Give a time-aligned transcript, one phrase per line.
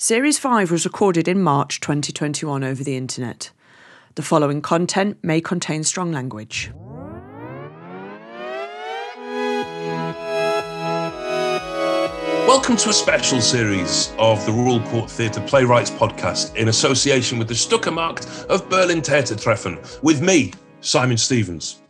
[0.00, 3.50] Series 5 was recorded in March 2021 over the internet.
[4.14, 6.70] The following content may contain strong language.
[12.46, 17.48] Welcome to a special series of the Royal Court Theatre Playwrights podcast in association with
[17.48, 21.82] the Stuckermarkt of Berlin Theatertreffen with me, Simon Stevens.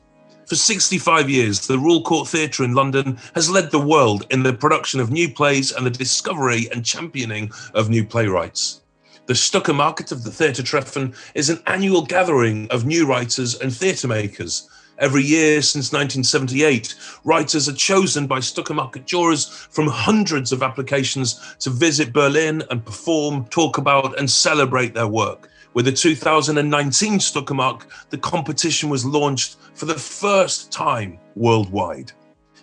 [0.49, 4.55] For 65 years, the Royal Court Theatre in London has led the world in the
[4.55, 8.81] production of new plays and the discovery and championing of new playwrights.
[9.27, 14.67] The Stuckermarkt of the Theatertreffen is an annual gathering of new writers and theatre makers.
[14.99, 16.95] Every year since 1978,
[17.25, 23.45] writers are chosen by Stuckermarkt jurors from hundreds of applications to visit Berlin and perform,
[23.49, 25.51] talk about, and celebrate their work.
[25.79, 32.11] With the 2019 Stuckermarkt, the competition was launched for the first time worldwide.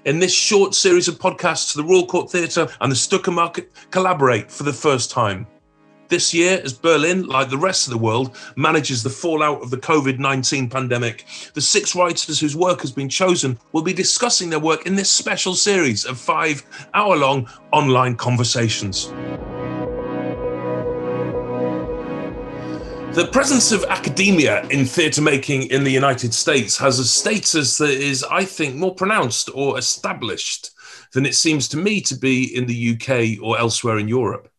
[0.04, 4.64] In this short series of podcasts, the Royal Court Theatre and the Stuckermarkt collaborate for
[4.64, 5.48] the first time.
[6.10, 9.78] This year, as Berlin, like the rest of the world, manages the fallout of the
[9.78, 11.24] COVID 19 pandemic,
[11.54, 15.10] the six writers whose work has been chosen will be discussing their work in this
[15.10, 19.10] special series of five hour long online conversations.
[23.16, 27.92] The presence of academia in theatre making in the United States has a status that
[27.92, 30.72] is, I think, more pronounced or established
[31.14, 34.52] than it seems to me to be in the UK or elsewhere in Europe.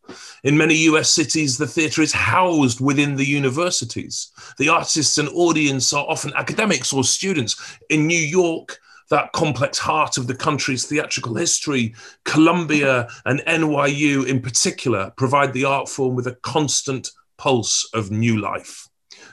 [0.43, 4.33] In many US cities, the theatre is housed within the universities.
[4.57, 7.79] The artists and audience are often academics or students.
[7.91, 14.41] In New York, that complex heart of the country's theatrical history, Columbia and NYU in
[14.41, 18.89] particular provide the art form with a constant pulse of new life.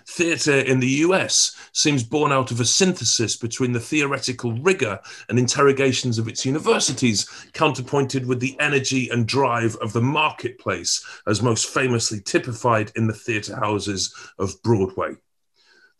[0.08, 5.40] Theatre in the US seems born out of a synthesis between the theoretical rigour and
[5.40, 11.70] interrogations of its universities, counterpointed with the energy and drive of the marketplace, as most
[11.70, 15.16] famously typified in the theatre houses of Broadway.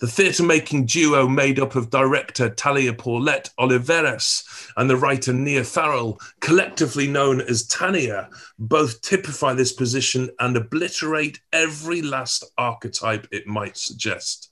[0.04, 4.44] The theatre making duo made up of director Talia Paulette Oliveras
[4.76, 11.40] and the writer Nia Farrell, collectively known as Tania, both typify this position and obliterate
[11.54, 14.50] every last archetype it might suggest.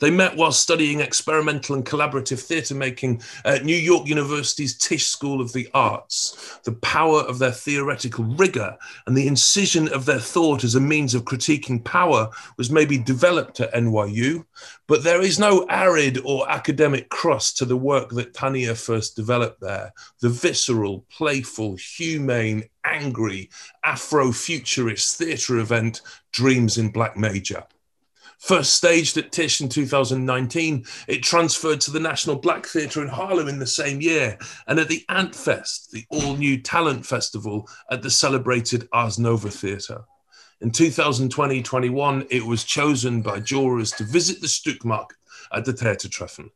[0.00, 5.40] They met while studying experimental and collaborative theatre making at New York University's Tisch School
[5.40, 6.60] of the Arts.
[6.64, 8.76] The power of their theoretical rigour
[9.06, 13.60] and the incision of their thought as a means of critiquing power was maybe developed
[13.60, 14.44] at NYU,
[14.86, 19.60] but there is no arid or academic crust to the work that Tania first developed
[19.60, 19.92] there.
[20.20, 23.50] The visceral, playful, humane, angry,
[23.84, 27.64] Afro-futurist theatre event Dreams in Black Major.
[28.38, 33.48] First staged at Tisch in 2019, it transferred to the National Black Theatre in Harlem
[33.48, 34.38] in the same year,
[34.68, 40.04] and at the Antfest, the all new talent festival at the celebrated Ars Nova Theatre.
[40.60, 45.14] In 2020 21, it was chosen by jurors to visit the Stuckermarkt
[45.52, 46.50] at the Theatertreffen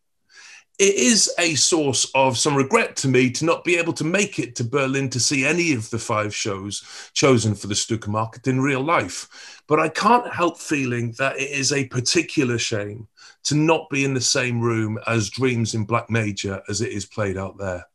[0.82, 4.40] it is a source of some regret to me to not be able to make
[4.40, 6.82] it to Berlin to see any of the five shows
[7.14, 9.62] chosen for the Stuckermarkt in real life.
[9.68, 13.06] But I can't help feeling that it is a particular shame
[13.44, 17.06] to not be in the same room as Dreams in Black Major as it is
[17.06, 17.86] played out there.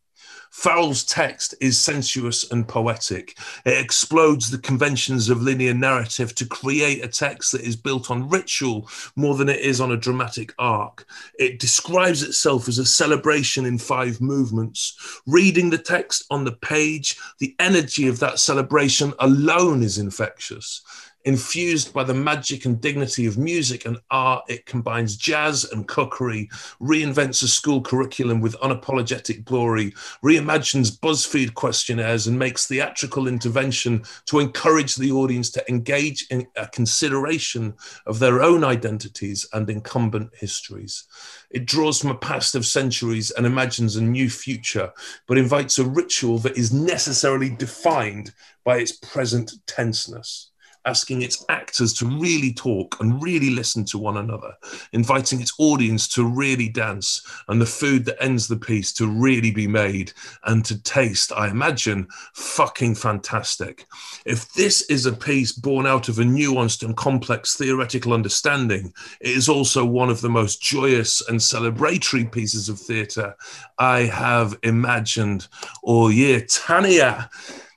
[0.58, 3.38] Farrell's text is sensuous and poetic.
[3.64, 8.28] It explodes the conventions of linear narrative to create a text that is built on
[8.28, 11.06] ritual more than it is on a dramatic arc.
[11.38, 15.22] It describes itself as a celebration in five movements.
[15.28, 20.82] Reading the text on the page, the energy of that celebration alone is infectious.
[21.28, 26.50] Infused by the magic and dignity of music and art, it combines jazz and cookery,
[26.82, 29.92] reinvents a school curriculum with unapologetic glory,
[30.24, 36.66] reimagines BuzzFeed questionnaires, and makes theatrical intervention to encourage the audience to engage in a
[36.66, 37.74] consideration
[38.06, 41.04] of their own identities and incumbent histories.
[41.52, 44.94] It draws from a past of centuries and imagines a new future,
[45.28, 48.32] but invites a ritual that is necessarily defined
[48.64, 50.52] by its present tenseness
[50.88, 54.54] asking its actors to really talk and really listen to one another,
[54.94, 59.52] inviting its audience to really dance, and the food that ends the piece to really
[59.52, 60.14] be made
[60.46, 63.86] and to taste, I imagine, fucking fantastic.
[64.26, 69.32] If this is a piece born out of a nuanced and complex theoretical understanding, it
[69.32, 73.36] is also one of the most joyous and celebratory pieces of theatre
[73.78, 75.48] I have imagined
[75.84, 76.42] all year.
[76.42, 77.30] Tania,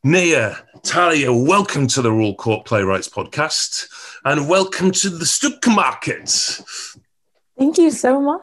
[0.02, 3.88] Nia, Talia, welcome to the Royal Court Playwrights podcast
[4.24, 6.96] and welcome to the Stuckermarkt.
[7.58, 8.42] Thank you so much.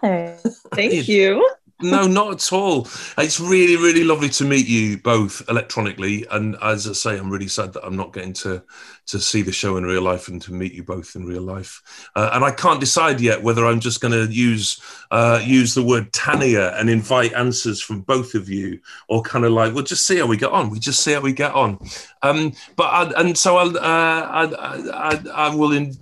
[0.74, 1.50] Thank you.
[1.80, 2.88] No, not at all.
[3.20, 6.26] It's really, really lovely to meet you both electronically.
[6.32, 8.64] And as I say, I'm really sad that I'm not getting to
[9.08, 12.10] to see the show in real life and to meet you both in real life.
[12.16, 14.82] Uh, and I can't decide yet whether I'm just going to use
[15.12, 19.52] uh, use the word Tania and invite answers from both of you, or kind of
[19.52, 20.70] like, we'll just see how we get on.
[20.72, 21.80] We just see how we get on.
[22.24, 24.44] Um, but I, and so I'll, uh, I,
[24.92, 25.96] I, I, will, in,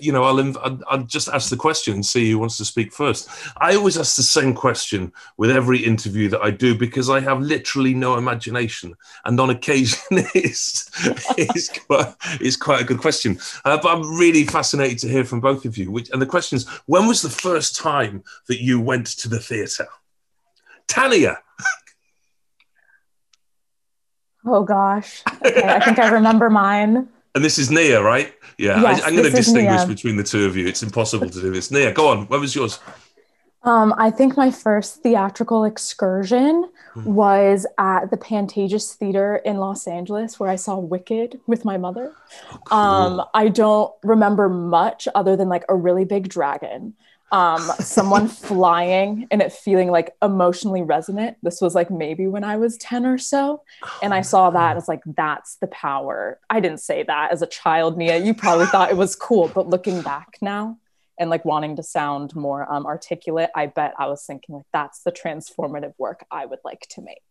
[0.00, 2.92] you know, I'll, I'll, I'll just ask the question and see who wants to speak
[2.92, 3.28] first.
[3.56, 7.40] I always ask the same question with every interview that I do because I have
[7.40, 8.94] literally no imagination,
[9.24, 9.98] and on occasion
[10.34, 10.90] it's
[11.36, 13.38] it's quite, it's quite a good question.
[13.64, 15.90] Uh, but I'm really fascinated to hear from both of you.
[15.90, 19.40] Which and the question is, when was the first time that you went to the
[19.40, 19.88] theatre?
[20.86, 21.38] Tania.
[24.46, 25.22] Oh gosh.
[25.44, 27.08] Okay, I think I remember mine.
[27.34, 28.32] And this is Nia, right?
[28.58, 30.68] Yeah, yes, I, am going to distinguish between the two of you.
[30.68, 31.70] It's impossible to do this.
[31.70, 32.26] Nia, go on.
[32.26, 32.78] What was yours?
[33.64, 37.04] Um, I think my first theatrical excursion hmm.
[37.04, 42.12] was at the Pantages Theater in Los Angeles, where I saw Wicked with my mother.
[42.52, 42.78] Oh, cool.
[42.78, 46.94] um, I don't remember much other than like a really big dragon
[47.32, 51.36] um, someone flying and it feeling like emotionally resonant.
[51.42, 53.62] This was like maybe when I was 10 or so.
[54.02, 56.38] And I saw that and it's like, that's the power.
[56.50, 58.18] I didn't say that as a child, Nia.
[58.18, 60.78] You probably thought it was cool, but looking back now
[61.18, 65.02] and like wanting to sound more um, articulate, I bet I was thinking like, that's
[65.02, 67.22] the transformative work I would like to make.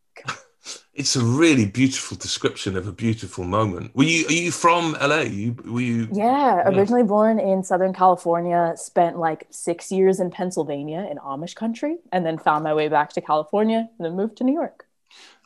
[0.93, 3.95] It's a really beautiful description of a beautiful moment.
[3.95, 5.21] Were you are you from LA?
[5.21, 7.03] You, were you Yeah, originally yeah.
[7.03, 12.37] born in Southern California, spent like 6 years in Pennsylvania in Amish country and then
[12.37, 14.85] found my way back to California and then moved to New York.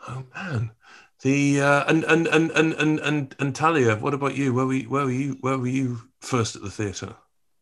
[0.08, 0.72] Oh man.
[1.22, 4.54] The uh, and, and and and and and and Talia, what about you?
[4.54, 7.16] Where were you, where were you where were you first at the theater?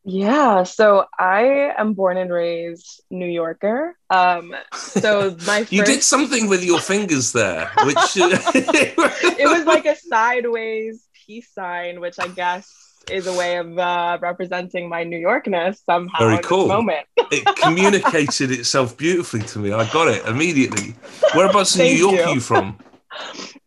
[0.07, 3.97] Yeah, so I am born and raised New Yorker.
[4.11, 5.71] Um, so my first...
[5.71, 12.01] you did something with your fingers there, which it was like a sideways peace sign,
[12.01, 12.71] which I guess
[13.09, 16.19] is a way of uh, representing my New Yorkness somehow.
[16.19, 16.67] Very cool.
[16.67, 19.71] moment, it communicated itself beautifully to me.
[19.71, 20.93] I got it immediately.
[21.33, 22.21] Whereabouts in New York you.
[22.21, 22.77] are you from?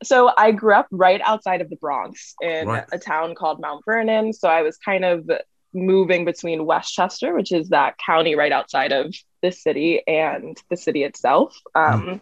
[0.05, 2.85] So I grew up right outside of the Bronx in right.
[2.93, 4.33] a town called Mount Vernon.
[4.33, 5.29] So I was kind of
[5.73, 11.05] moving between Westchester, which is that county right outside of the city, and the city
[11.05, 11.57] itself.
[11.75, 12.21] Um, mm.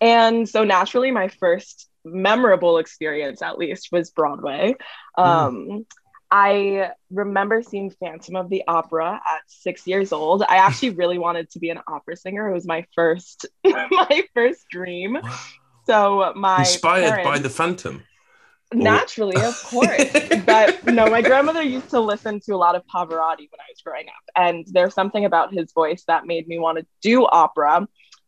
[0.00, 4.76] And so naturally, my first memorable experience, at least, was Broadway.
[5.16, 5.86] Um, mm.
[6.30, 10.42] I remember seeing Phantom of the Opera at six years old.
[10.42, 12.48] I actually really wanted to be an opera singer.
[12.48, 15.18] It was my first, my first dream.
[15.86, 18.02] So my inspired parents, by the Phantom.
[18.74, 20.04] Naturally, of course.
[20.44, 23.80] but no, my grandmother used to listen to a lot of Pavarotti when I was
[23.84, 24.14] growing up.
[24.36, 27.86] And there's something about his voice that made me want to do opera.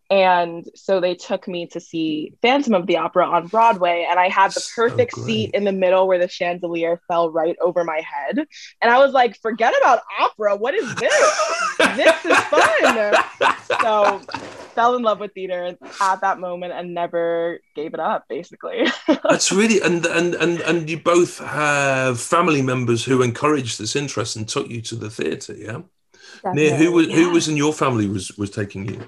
[0.09, 4.07] And so they took me to see Phantom of the Opera on Broadway.
[4.09, 7.57] And I had the perfect so seat in the middle where the chandelier fell right
[7.61, 8.47] over my head.
[8.81, 10.55] And I was like, forget about opera.
[10.57, 11.77] What is this?
[11.97, 13.15] this is fun.
[13.81, 14.21] So
[14.77, 18.87] fell in love with theater at that moment and never gave it up basically.
[19.25, 24.37] That's really and and and and you both have family members who encouraged this interest
[24.37, 25.81] and took you to the theater yeah?
[26.53, 27.17] Nia, who was yeah.
[27.17, 29.01] who was in your family was was taking you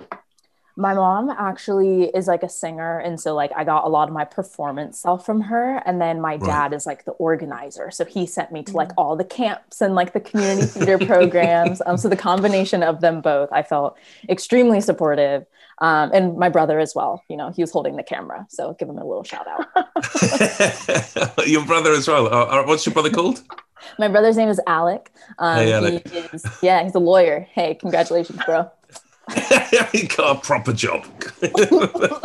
[0.78, 4.14] my mom actually is like a singer and so like i got a lot of
[4.14, 8.24] my performance self from her and then my dad is like the organizer so he
[8.24, 8.94] sent me to like mm.
[8.96, 13.20] all the camps and like the community theater programs um, so the combination of them
[13.20, 13.98] both i felt
[14.28, 15.44] extremely supportive
[15.80, 18.88] um, and my brother as well you know he was holding the camera so give
[18.88, 19.66] him a little shout out.
[21.48, 23.42] Your brother as well uh, uh, what's your brother called?
[23.98, 26.08] My brother's name is alec, um, hey, alec.
[26.08, 27.48] He is, yeah he's a lawyer.
[27.52, 28.70] Hey congratulations bro
[29.92, 31.04] he got a proper job.
[31.40, 32.20] what,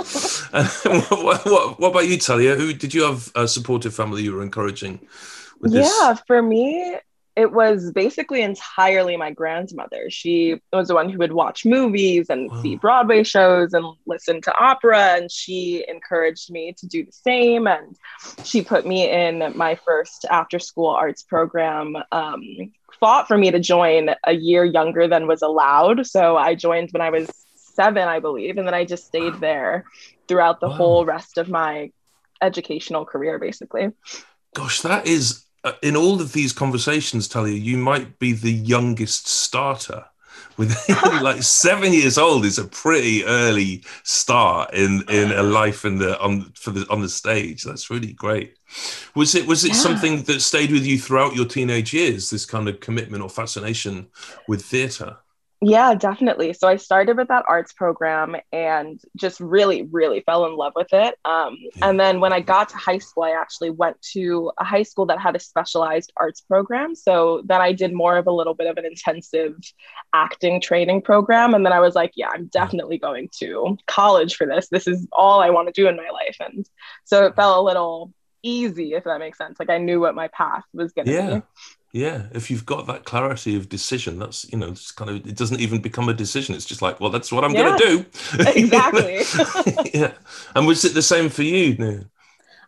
[1.46, 2.56] what, what, about you, Talia?
[2.56, 5.00] Who did you have a supportive family you were encouraging?
[5.62, 6.22] yeah, this?
[6.28, 6.96] for me,
[7.36, 10.10] it was basically entirely my grandmother.
[10.10, 12.62] She was the one who would watch movies and wow.
[12.62, 15.16] see Broadway shows and listen to opera.
[15.18, 17.68] And she encouraged me to do the same.
[17.68, 17.96] And
[18.44, 22.44] she put me in my first after school arts program um,
[23.00, 26.06] fought for me to join a year younger than was allowed.
[26.06, 29.86] So I joined when I was seven, I believe, and then I just stayed there
[30.28, 30.76] throughout the wow.
[30.76, 31.92] whole rest of my
[32.42, 33.90] educational career, basically.
[34.54, 39.28] Gosh, that is Uh, in all of these conversations, Talia, you might be the youngest
[39.28, 40.06] starter
[40.58, 40.76] with
[41.22, 46.20] like seven years old is a pretty early start in in a life in the
[46.20, 47.64] on for the on the stage.
[47.64, 48.58] That's really great.
[49.16, 49.76] Was it was it yeah.
[49.76, 54.08] something that stayed with you throughout your teenage years this kind of commitment or fascination
[54.48, 55.18] with theater
[55.66, 56.52] Yeah, definitely.
[56.54, 60.92] So I started with that arts program and just really, really fell in love with
[60.92, 61.16] it.
[61.24, 61.90] Um, yeah.
[61.90, 65.06] And then when I got to high school, I actually went to a high school
[65.06, 66.96] that had a specialized arts program.
[66.96, 69.56] So then I did more of a little bit of an intensive
[70.14, 71.54] acting training program.
[71.54, 74.68] And then I was like, yeah, I'm definitely going to college for this.
[74.70, 76.36] This is all I want to do in my life.
[76.42, 76.68] And
[77.06, 79.58] so it felt a little easy, if that makes sense.
[79.60, 81.36] Like I knew what my path was going to yeah.
[81.36, 81.42] be
[81.94, 85.38] yeah if you've got that clarity of decision that's you know it's kind of it
[85.38, 86.56] doesn't even become a decision.
[86.56, 88.06] It's just like well that's what i'm yeah, going to do.
[88.56, 89.22] Exactly.
[89.94, 90.14] Yeah.
[90.56, 92.06] And was it the same for you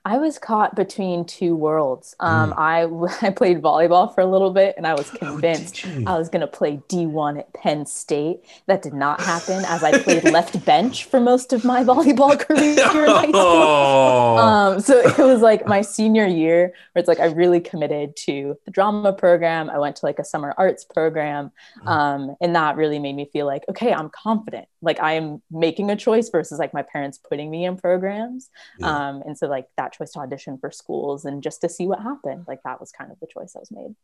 [0.07, 2.15] I was caught between two worlds.
[2.19, 2.57] Um, mm.
[2.57, 2.83] I
[3.27, 6.29] I played volleyball for a little bit, and I was oh, convinced oh, I was
[6.29, 8.41] going to play D1 at Penn State.
[8.67, 12.75] That did not happen, as I played left bench for most of my volleyball career
[12.91, 13.33] here in high school.
[13.35, 14.37] Oh.
[14.37, 18.55] Um, so it was like my senior year, where it's like I really committed to
[18.65, 19.71] the drama program.
[19.71, 21.51] I went to like a summer arts program,
[21.87, 24.67] um, and that really made me feel like, okay, I'm confident.
[24.83, 28.51] Like I am making a choice versus like my parents putting me in programs.
[28.77, 29.07] Yeah.
[29.07, 32.01] Um, and so like that choice to audition for schools and just to see what
[32.01, 32.45] happened.
[32.47, 33.95] Like that was kind of the choice that was made.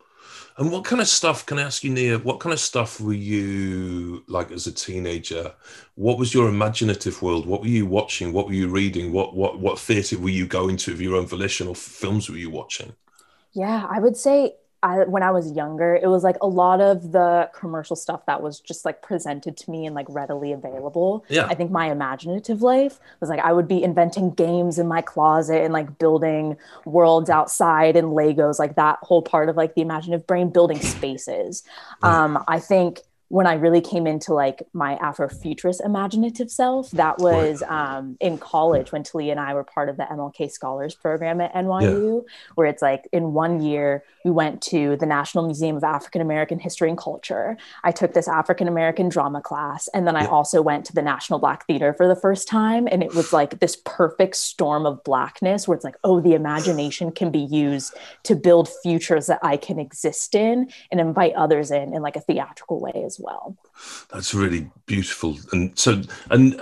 [0.58, 3.14] And what kind of stuff, can I ask you, Nia, what kind of stuff were
[3.14, 5.54] you like as a teenager?
[5.96, 7.46] What was your imaginative world?
[7.46, 8.34] What were you watching?
[8.34, 9.12] What were you reading?
[9.12, 12.38] What what what theatre were you going to of your own volition or films were
[12.38, 12.94] you watching?
[13.54, 17.12] Yeah, I would say I, when I was younger, it was like a lot of
[17.12, 21.24] the commercial stuff that was just like presented to me and like readily available.
[21.30, 21.46] Yeah.
[21.46, 25.64] I think my imaginative life was like I would be inventing games in my closet
[25.64, 30.26] and like building worlds outside and Legos, like that whole part of like the imaginative
[30.26, 31.64] brain building spaces.
[32.02, 37.64] Um, I think when I really came into like my Afrofuturist imaginative self, that was
[37.70, 41.54] um, in college when Talia and I were part of the MLK Scholars Program at
[41.54, 42.34] NYU, yeah.
[42.56, 46.60] where it's like in one year we went to the National Museum of African American
[46.60, 47.56] History and Culture.
[47.86, 51.40] I took this African American drama class, and then I also went to the National
[51.40, 55.70] Black Theater for the first time, and it was like this perfect storm of blackness,
[55.70, 59.80] where it's like, oh, the imagination can be used to build futures that I can
[59.80, 63.58] exist in and invite others in in like a theatrical way as well.
[64.12, 65.38] That's really beautiful.
[65.52, 66.62] And so, and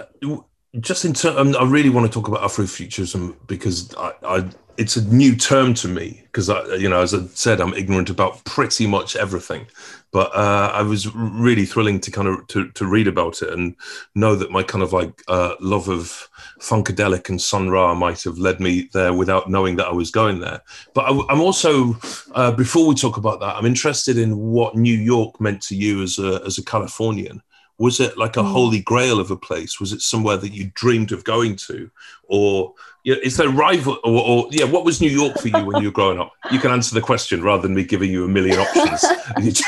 [0.80, 4.96] just in terms, um, I really want to talk about Afrofuturism because I, I it's
[4.96, 8.42] a new term to me because I, you know, as I said, I'm ignorant about
[8.46, 9.68] pretty much everything.
[10.12, 13.76] But uh, I was really thrilling to kind of to, to read about it and
[14.16, 16.30] know that my kind of like uh, love of
[16.62, 20.40] funkadelic and Sun Ra might have led me there without knowing that I was going
[20.40, 20.62] there.
[20.94, 21.98] But I, am also,
[22.34, 26.02] uh, before we talk about that, I'm interested in what New York meant to you
[26.02, 27.44] as a as a Californian
[27.78, 28.52] was it like a mm.
[28.52, 31.90] holy grail of a place was it somewhere that you dreamed of going to
[32.28, 35.64] or you know, is there rival or, or, yeah what was new york for you
[35.64, 36.34] when you were growing up?
[36.52, 39.06] You can answer the question rather than me giving you a million options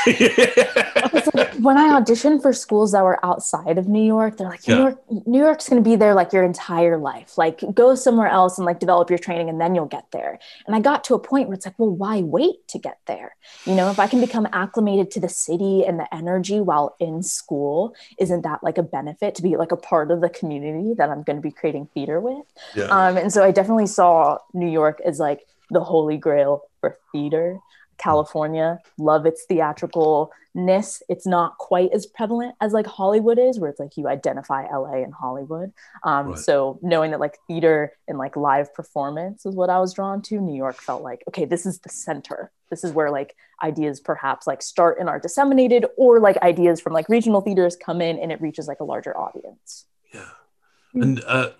[1.62, 4.80] when i auditioned for schools that were outside of new york they're like new, yeah.
[4.80, 8.58] york, new york's going to be there like your entire life like go somewhere else
[8.58, 11.18] and like develop your training and then you'll get there and i got to a
[11.18, 14.20] point where it's like well why wait to get there you know if i can
[14.20, 18.82] become acclimated to the city and the energy while in school isn't that like a
[18.82, 21.88] benefit to be like a part of the community that i'm going to be creating
[21.94, 22.84] theater with yeah.
[22.84, 27.58] um, and so I definitely saw New York as like the holy grail for theater.
[27.98, 31.02] California, love its theatricalness.
[31.08, 35.02] It's not quite as prevalent as like Hollywood is, where it's like you identify LA
[35.02, 35.72] and Hollywood.
[36.04, 36.38] Um, right.
[36.38, 40.40] So knowing that like theater and like live performance is what I was drawn to,
[40.40, 42.50] New York felt like, okay, this is the center.
[42.70, 46.92] This is where like ideas perhaps like start and are disseminated, or like ideas from
[46.92, 49.86] like regional theaters come in and it reaches like a larger audience.
[50.12, 50.28] Yeah.
[50.94, 51.50] And uh,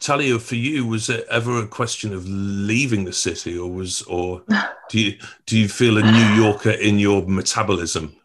[0.00, 4.42] Talia, for you, was it ever a question of leaving the city, or was, or
[4.88, 8.16] do you do you feel a New Yorker in your metabolism?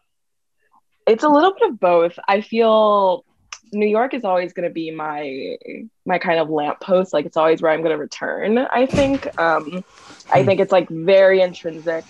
[1.06, 2.18] It's a little bit of both.
[2.28, 3.26] I feel
[3.72, 5.58] New York is always going to be my
[6.06, 7.12] my kind of lamppost.
[7.12, 8.58] Like it's always where I'm going to return.
[8.58, 9.26] I think.
[9.38, 9.84] Um,
[10.32, 10.46] I hmm.
[10.46, 12.04] think it's like very intrinsic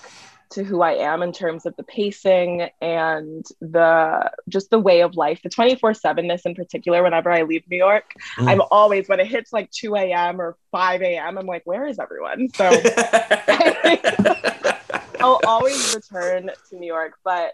[0.55, 5.17] to who I am in terms of the pacing and the just the way of
[5.17, 7.03] life, the 24 7ness in particular.
[7.03, 8.49] Whenever I leave New York, mm.
[8.49, 10.41] I'm always, when it hits like 2 a.m.
[10.41, 12.49] or 5 a.m., I'm like, where is everyone?
[12.55, 12.65] So
[15.21, 17.15] I'll always return to New York.
[17.25, 17.53] But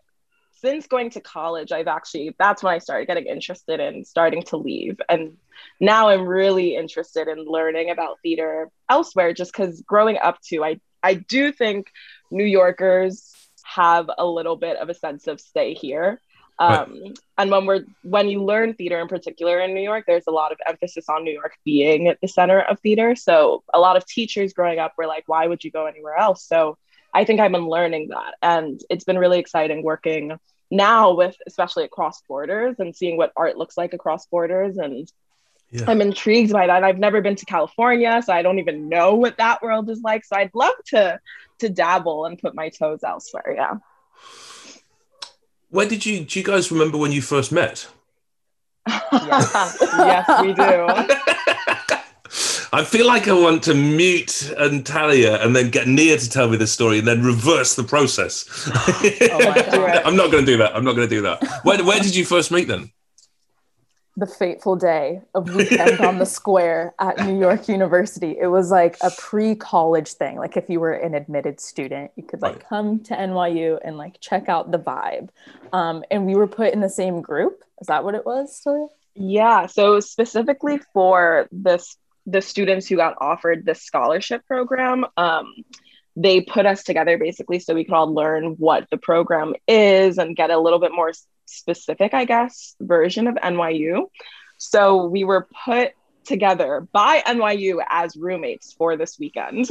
[0.61, 4.59] since going to college, I've actually, that's when I started getting interested in starting to
[4.59, 5.01] leave.
[5.09, 5.39] And
[5.81, 10.81] now I'm really interested in learning about theater elsewhere, just because growing up too, I,
[11.03, 11.91] I do think
[12.31, 13.35] New Yorkers
[13.65, 16.21] have a little bit of a sense of stay here.
[16.59, 17.19] Um, right.
[17.39, 20.53] And when we're when you learn theater in particular in New York, there's a lot
[20.53, 23.17] of emphasis on New York being at the center of theater.
[23.17, 26.45] So a lot of teachers growing up were like, "Why would you go anywhere else?"
[26.45, 26.77] So
[27.15, 30.39] I think I'm learning that, and it's been really exciting working
[30.71, 35.11] now with especially across borders and seeing what art looks like across borders and
[35.73, 35.85] yeah.
[35.87, 36.83] I'm intrigued by that.
[36.83, 40.25] I've never been to California, so I don't even know what that world is like.
[40.25, 41.21] So I'd love to
[41.61, 43.55] to dabble and put my toes elsewhere.
[43.57, 43.75] Yeah.
[45.71, 47.89] Where did you do you guys remember when you first met?
[48.89, 51.17] yes, yes we do.
[52.73, 56.57] I feel like I want to mute Natalia and then get Nia to tell me
[56.57, 58.45] the story and then reverse the process.
[58.69, 60.77] oh I'm not going to do that.
[60.77, 61.43] I'm not going to do that.
[61.65, 62.93] Where, where did you first meet then?
[64.17, 68.37] The fateful day of weekend on the square at New York University.
[68.39, 70.37] It was like a pre-college thing.
[70.37, 72.69] Like if you were an admitted student, you could like right.
[72.69, 75.29] come to NYU and like check out the vibe.
[75.73, 77.63] Um, and we were put in the same group.
[77.81, 78.87] Is that what it was, Talia?
[79.15, 79.67] Yeah.
[79.67, 85.55] So specifically for this the students who got offered this scholarship program, um,
[86.17, 90.37] they put us together basically so we could all learn what the program is and
[90.37, 91.13] get a little bit more
[91.51, 94.07] specific, I guess, version of NYU.
[94.59, 95.93] So we were put
[96.25, 99.69] together by NYU as roommates for this weekend.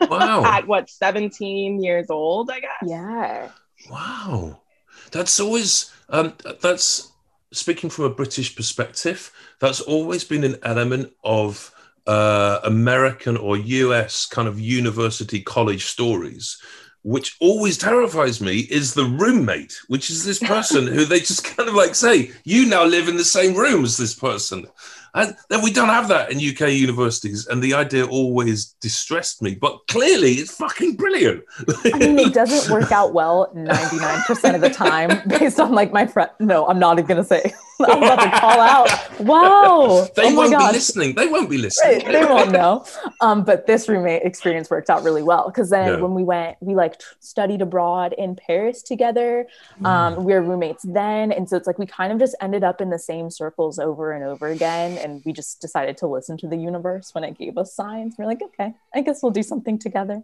[0.00, 0.44] Wow.
[0.46, 2.70] At what, 17 years old, I guess?
[2.84, 3.50] Yeah.
[3.90, 4.60] Wow.
[5.12, 7.12] That's always, um, that's
[7.52, 11.72] speaking from a British perspective, that's always been an element of
[12.06, 16.60] uh, American or US kind of university college stories
[17.02, 21.68] which always terrifies me is the roommate, which is this person who they just kind
[21.68, 24.66] of like say, you now live in the same room as this person.
[25.14, 27.46] And then we don't have that in UK universities.
[27.46, 29.54] And the idea always distressed me.
[29.54, 31.44] But clearly, it's fucking brilliant.
[31.84, 36.06] I mean, it doesn't work out well 99% of the time based on like my
[36.06, 36.30] friend.
[36.40, 37.52] No, I'm not even going to say.
[37.80, 39.20] I'm about to call out.
[39.20, 40.08] Wow.
[40.14, 41.14] They oh won't be listening.
[41.14, 42.04] They won't be listening.
[42.04, 42.12] Right.
[42.12, 42.84] They won't know.
[43.20, 46.00] Um, but this roommate experience worked out really well because then yeah.
[46.00, 49.46] when we went, we like studied abroad in Paris together.
[49.84, 50.22] Um, mm.
[50.22, 51.32] We were roommates then.
[51.32, 54.12] And so it's like we kind of just ended up in the same circles over
[54.12, 57.58] and over again and we just decided to listen to the universe when it gave
[57.58, 58.14] us signs.
[58.18, 60.22] We're like, okay, I guess we'll do something together.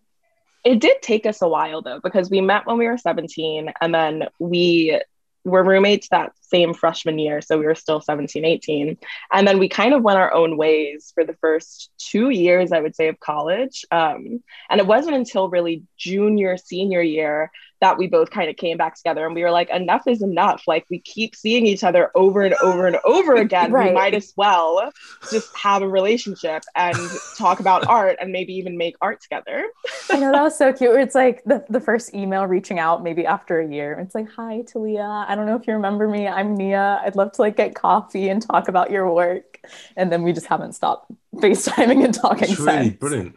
[0.64, 3.94] It did take us a while though, because we met when we were 17 and
[3.94, 5.00] then we
[5.44, 7.40] were roommates that same freshman year.
[7.40, 8.98] So we were still 17, 18.
[9.32, 12.80] And then we kind of went our own ways for the first two years, I
[12.80, 13.84] would say, of college.
[13.90, 17.50] Um, and it wasn't until really junior, senior year
[17.80, 20.64] that we both kind of came back together and we were like, enough is enough.
[20.66, 23.70] Like we keep seeing each other over and over and over again.
[23.72, 23.88] right.
[23.88, 24.90] We might as well
[25.30, 26.96] just have a relationship and
[27.36, 29.68] talk about art and maybe even make art together.
[30.10, 30.96] I know that was so cute.
[30.96, 33.98] It's like the, the first email reaching out maybe after a year.
[34.00, 35.24] It's like, hi Talia.
[35.28, 36.26] I don't know if you remember me.
[36.26, 37.00] I'm Nia.
[37.04, 39.60] I'd love to like get coffee and talk about your work.
[39.96, 42.50] And then we just haven't stopped FaceTiming and talking.
[42.50, 42.96] It's really since.
[42.96, 43.36] brilliant.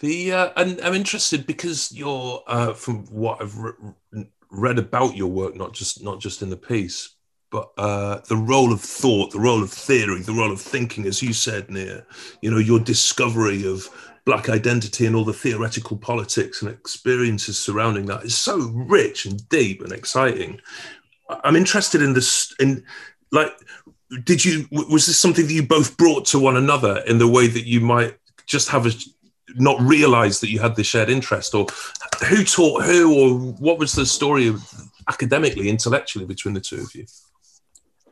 [0.00, 5.28] The uh, and I'm interested because you're uh, from what I've re- read about your
[5.28, 7.16] work, not just not just in the piece,
[7.50, 11.22] but uh, the role of thought, the role of theory, the role of thinking, as
[11.22, 12.06] you said, near
[12.40, 13.88] you know, your discovery of
[14.24, 19.46] black identity and all the theoretical politics and experiences surrounding that is so rich and
[19.50, 20.60] deep and exciting.
[21.44, 22.84] I'm interested in this in
[23.32, 23.52] like
[24.24, 27.46] did you was this something that you both brought to one another in the way
[27.46, 28.90] that you might just have a
[29.56, 31.66] not realize that you had this shared interest or
[32.28, 34.62] who taught who or what was the story of
[35.08, 37.06] academically intellectually between the two of you?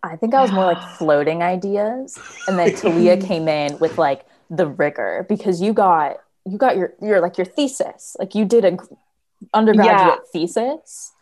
[0.02, 4.24] I think i was more like floating ideas and then talia came in with like
[4.48, 8.16] the rigor because you got you got your your like your thesis.
[8.18, 8.78] Like you did a
[9.54, 10.30] undergraduate yeah.
[10.32, 11.12] thesis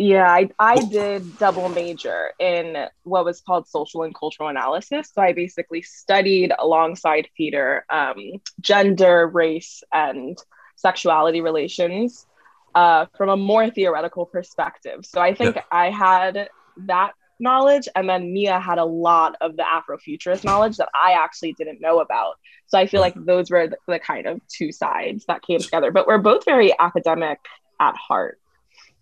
[0.00, 5.10] yeah, I, I did double major in what was called social and cultural analysis.
[5.12, 8.16] So I basically studied alongside theater um,
[8.62, 10.38] gender, race, and
[10.76, 12.26] sexuality relations
[12.74, 15.04] uh, from a more theoretical perspective.
[15.04, 15.64] So I think yeah.
[15.70, 16.48] I had
[16.86, 21.52] that knowledge, and then Nia had a lot of the Afrofuturist knowledge that I actually
[21.52, 22.36] didn't know about.
[22.68, 25.90] So I feel like those were the, the kind of two sides that came together,
[25.90, 27.38] but we're both very academic
[27.78, 28.40] at heart.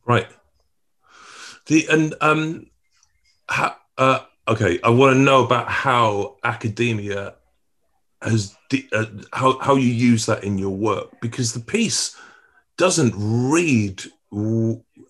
[0.04, 0.26] Right.
[1.68, 2.66] The and um,
[3.48, 7.34] uh, okay, I want to know about how academia
[8.20, 12.16] has de- uh, how how you use that in your work because the piece
[12.76, 14.02] doesn't read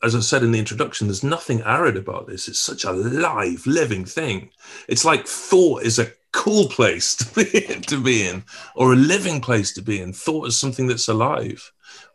[0.03, 2.49] as I said in the introduction, there's nothing arid about this.
[2.49, 4.51] It's such a live, living thing.
[4.89, 8.45] It's like thought is a cool place to be, to be in,
[8.77, 10.13] or a living place to be in.
[10.13, 11.73] Thought is something that's alive.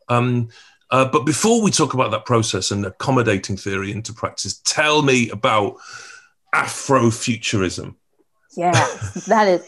[0.07, 0.49] Um,
[0.93, 5.27] uh, but before we talk about that process and accommodating theory into practice, tell me
[5.31, 5.77] about
[6.53, 7.95] Afrofuturism.
[8.55, 8.73] Yeah,
[9.25, 9.67] that is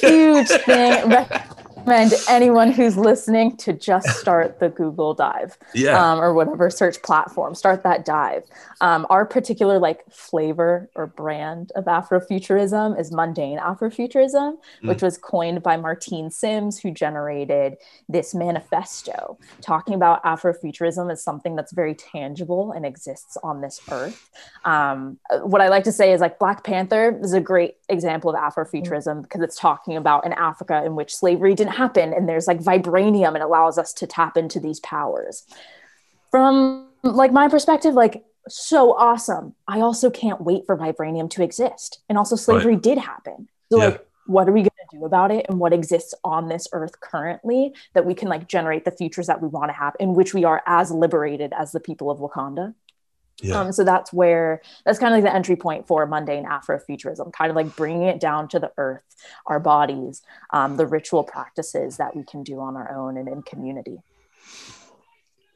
[0.00, 1.12] huge thing.
[1.86, 7.00] recommend anyone who's listening to just start the Google dive, yeah, um, or whatever search
[7.02, 7.54] platform.
[7.54, 8.44] Start that dive.
[8.80, 14.58] Um, our particular like flavor or brand of Afrofuturism is mundane Afrofuturism, mm.
[14.82, 17.76] which was coined by Martine Syms, who generated
[18.08, 24.30] this manifesto talking about Afrofuturism as something that's very tangible and exists on this earth.
[24.64, 28.36] Um, what I like to say is like Black Panther is a great example of
[28.36, 32.60] Afrofuturism because it's talking about an Africa in which slavery didn't happen and there's like
[32.60, 35.44] vibranium and allows us to tap into these powers.
[36.30, 39.54] From like my perspective, like so awesome.
[39.66, 42.00] I also can't wait for vibranium to exist.
[42.08, 42.82] And also slavery right.
[42.82, 43.48] did happen.
[43.70, 43.84] So yeah.
[43.86, 47.00] like what are we going to do about it and what exists on this earth
[47.00, 50.34] currently that we can like generate the futures that we want to have in which
[50.34, 52.74] we are as liberated as the people of Wakanda?
[53.42, 53.60] Yeah.
[53.60, 57.50] Um, so that's where that's kind of like the entry point for mundane Afrofuturism, kind
[57.50, 59.04] of like bringing it down to the earth,
[59.46, 63.42] our bodies, um, the ritual practices that we can do on our own and in
[63.42, 63.98] community.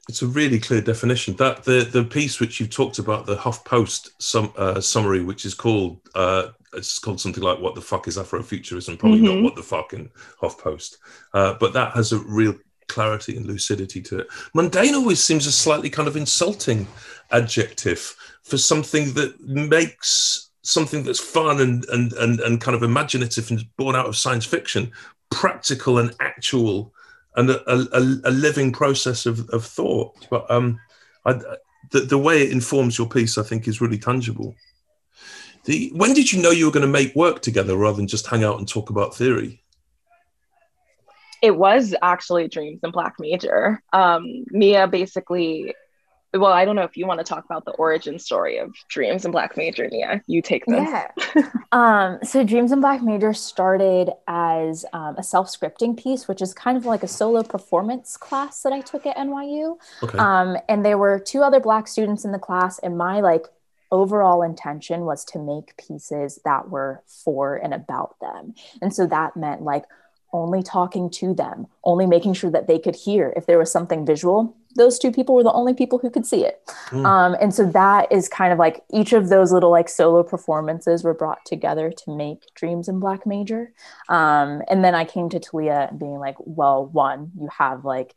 [0.09, 1.35] It's a really clear definition.
[1.37, 5.53] That the the piece which you've talked about, the HuffPost sum, uh, summary, which is
[5.53, 9.35] called uh, it's called something like "What the fuck is Afrofuturism?" Probably mm-hmm.
[9.35, 10.09] not "What the fuck" in
[10.41, 10.97] HuffPost,
[11.33, 12.55] uh, but that has a real
[12.87, 14.27] clarity and lucidity to it.
[14.53, 16.87] Mundane always seems a slightly kind of insulting
[17.31, 23.49] adjective for something that makes something that's fun and and and, and kind of imaginative
[23.49, 24.91] and born out of science fiction
[25.31, 26.93] practical and actual
[27.35, 30.27] and a, a, a living process of, of thought.
[30.29, 30.79] But um,
[31.25, 31.39] I,
[31.91, 34.53] the, the way it informs your piece, I think, is really tangible.
[35.63, 38.27] The, when did you know you were going to make work together rather than just
[38.27, 39.63] hang out and talk about theory?
[41.41, 43.81] It was actually Dreams in Black Major.
[43.93, 45.73] Um, Nia basically
[46.33, 49.25] well, I don't know if you want to talk about the origin story of Dreams
[49.25, 50.21] in Black Major, Nia.
[50.27, 50.87] You take this.
[50.87, 51.49] Yeah.
[51.73, 56.77] um, so Dreams in Black Major started as um, a self-scripting piece, which is kind
[56.77, 59.77] of like a solo performance class that I took at NYU.
[60.03, 60.17] Okay.
[60.17, 63.45] Um, and there were two other Black students in the class, and my like
[63.91, 68.53] overall intention was to make pieces that were for and about them.
[68.81, 69.83] And so that meant like
[70.31, 74.05] only talking to them, only making sure that they could hear if there was something
[74.05, 76.61] visual those two people were the only people who could see it.
[76.89, 77.05] Mm.
[77.05, 81.03] Um, and so that is kind of like each of those little like solo performances
[81.03, 83.73] were brought together to make Dreams in Black Major.
[84.09, 88.15] Um, and then I came to Talia being like, well, one, you have like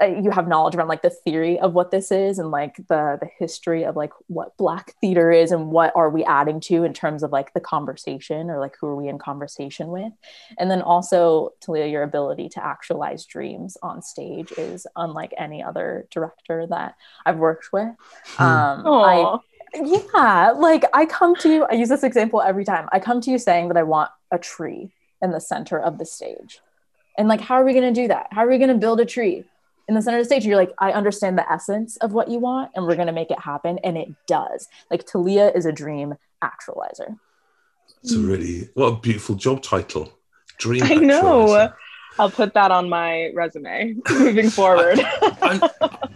[0.00, 3.18] uh, you have knowledge around like the theory of what this is and like the
[3.20, 6.92] the history of like what black theater is and what are we adding to in
[6.92, 10.12] terms of like the conversation or like who are we in conversation with.
[10.58, 16.06] And then also talia your ability to actualize dreams on stage is unlike any other
[16.10, 16.94] director that
[17.26, 17.88] i've worked with.
[18.36, 18.42] Hmm.
[18.42, 19.38] um I,
[19.74, 22.88] yeah like i come to you i use this example every time.
[22.92, 26.06] I come to you saying that i want a tree in the center of the
[26.06, 26.60] stage.
[27.16, 28.28] And like how are we going to do that?
[28.30, 29.44] How are we going to build a tree
[29.88, 32.38] in the center of the stage, you're like, I understand the essence of what you
[32.38, 34.68] want, and we're gonna make it happen, and it does.
[34.90, 37.16] Like Talia is a dream actualizer.
[38.02, 40.12] It's a really what a beautiful job title.
[40.58, 40.82] Dream.
[40.84, 41.72] I know.
[42.18, 44.98] I'll put that on my resume moving forward.
[45.00, 45.70] I,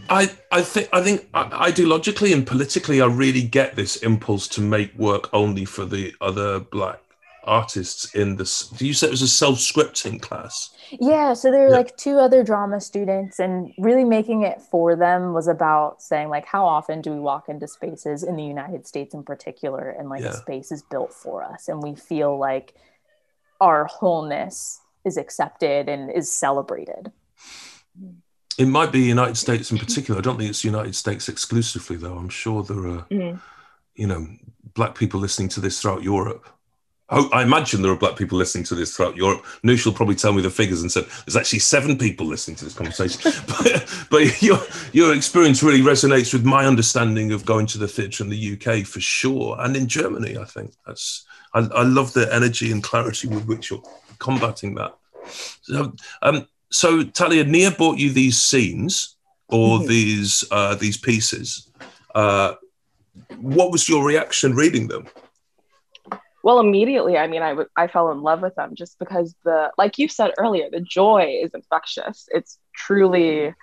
[0.09, 4.93] I, I, think I think ideologically and politically, I really get this impulse to make
[4.99, 7.02] work only for the other black
[7.45, 8.69] artists in this.
[8.69, 10.71] Do you say it was a self-scripting class?
[11.01, 15.33] Yeah, so there were like two other drama students, and really making it for them
[15.33, 19.15] was about saying like, how often do we walk into spaces in the United States
[19.15, 20.31] in particular, and like yeah.
[20.31, 22.75] a space is built for us, and we feel like
[23.61, 27.11] our wholeness is accepted and is celebrated.
[28.59, 30.19] It might be United States in particular.
[30.19, 32.17] I don't think it's United States exclusively, though.
[32.17, 33.39] I'm sure there are, mm-hmm.
[33.95, 34.27] you know,
[34.75, 36.49] black people listening to this throughout Europe
[37.13, 39.45] I imagine there are black people listening to this throughout Europe.
[39.63, 42.65] Noosh will probably tell me the figures and said there's actually seven people listening to
[42.65, 43.33] this conversation.
[43.47, 44.59] but, but your
[44.93, 48.87] your experience really resonates with my understanding of going to the theatre in the UK
[48.87, 50.39] for sure, and in Germany.
[50.39, 53.83] I think that's I, I love the energy and clarity with which you're
[54.19, 54.97] combating that.
[55.63, 59.17] So, um, so Talia, Nia bought you these scenes
[59.49, 59.89] or mm-hmm.
[59.89, 61.71] these uh, these pieces.
[62.15, 62.55] Uh,
[63.37, 65.07] what was your reaction reading them?
[66.43, 69.71] Well immediately i mean I, w- I fell in love with them just because the
[69.79, 72.29] like you said earlier the joy is infectious.
[72.33, 73.55] It's truly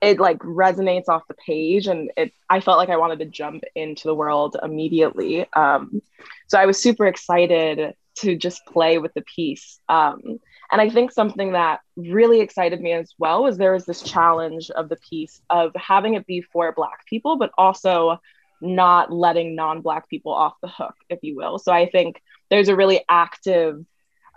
[0.00, 3.62] it like resonates off the page and it i felt like i wanted to jump
[3.74, 6.02] into the world immediately um,
[6.48, 10.20] so i was super excited to just play with the piece um,
[10.72, 14.70] and i think something that really excited me as well was there was this challenge
[14.70, 18.18] of the piece of having it be for black people but also
[18.60, 22.76] not letting non-black people off the hook if you will so i think there's a
[22.76, 23.84] really active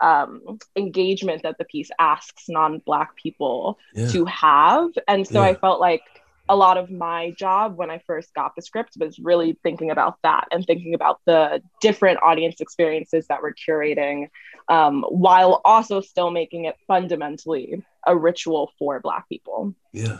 [0.01, 0.41] um,
[0.75, 4.07] engagement that the piece asks non-black people yeah.
[4.09, 5.49] to have and so yeah.
[5.49, 6.01] i felt like
[6.49, 10.17] a lot of my job when i first got the script was really thinking about
[10.23, 14.27] that and thinking about the different audience experiences that we're curating
[14.69, 20.19] um, while also still making it fundamentally a ritual for black people yeah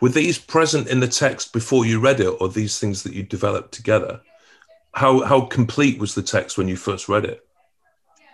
[0.00, 3.22] were these present in the text before you read it or these things that you
[3.22, 4.20] developed together
[4.94, 7.44] how how complete was the text when you first read it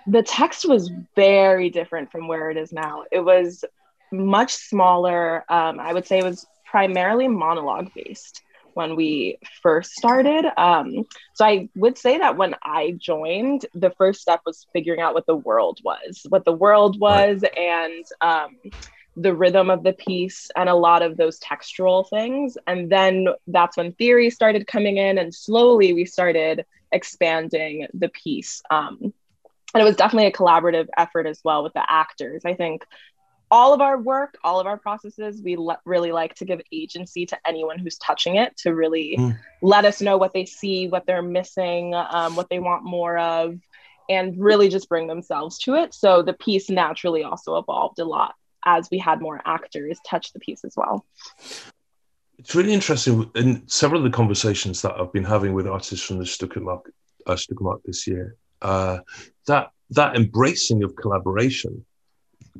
[0.08, 3.04] the text was very different from where it is now.
[3.12, 3.64] It was
[4.11, 5.44] much smaller.
[5.52, 8.42] Um, I would say it was primarily monologue based
[8.78, 10.46] when we first started.
[10.56, 15.14] Um, so I would say that when I joined, the first step was figuring out
[15.14, 17.58] what the world was, what the world was, right.
[17.58, 18.56] and um,
[19.16, 22.56] the rhythm of the piece, and a lot of those textual things.
[22.68, 28.62] And then that's when theory started coming in, and slowly we started expanding the piece.
[28.70, 29.12] Um,
[29.74, 32.42] and it was definitely a collaborative effort as well with the actors.
[32.44, 32.84] I think
[33.50, 37.26] all of our work, all of our processes, we le- really like to give agency
[37.26, 39.38] to anyone who's touching it to really mm.
[39.62, 43.58] let us know what they see, what they're missing, um, what they want more of,
[44.08, 45.94] and really just bring themselves to it.
[45.94, 48.34] So the piece naturally also evolved a lot
[48.64, 51.06] as we had more actors touch the piece as well.
[52.38, 56.18] It's really interesting in several of the conversations that I've been having with artists from
[56.18, 56.87] the Stuttgart
[57.26, 57.37] uh,
[57.84, 58.98] this year uh,
[59.46, 61.84] that that embracing of collaboration,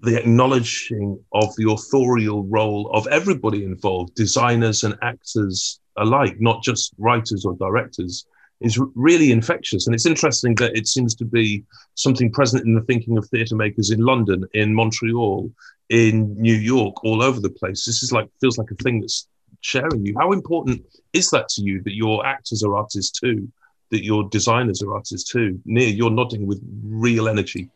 [0.03, 6.93] the acknowledging of the authorial role of everybody involved, designers and actors alike, not just
[6.99, 8.27] writers or directors,
[8.61, 9.87] is really infectious.
[9.87, 13.57] And it's interesting that it seems to be something present in the thinking of theatre
[13.57, 15.51] makers in London, in Montreal,
[15.89, 17.85] in New York, all over the place.
[17.85, 19.29] This is like feels like a thing that's
[19.61, 20.15] sharing you.
[20.19, 23.49] How important is that to you that your actors are artists too?
[23.91, 25.61] that your designers are artists too.
[25.65, 27.71] Nia, you're nodding with real energy.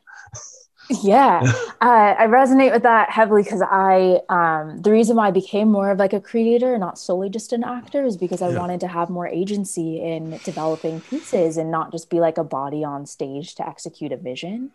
[0.90, 1.42] Yeah.
[1.83, 5.90] Uh, i resonate with that heavily because i um, the reason why i became more
[5.90, 8.57] of like a creator not solely just an actor is because i yeah.
[8.57, 12.85] wanted to have more agency in developing pieces and not just be like a body
[12.85, 14.71] on stage to execute a vision.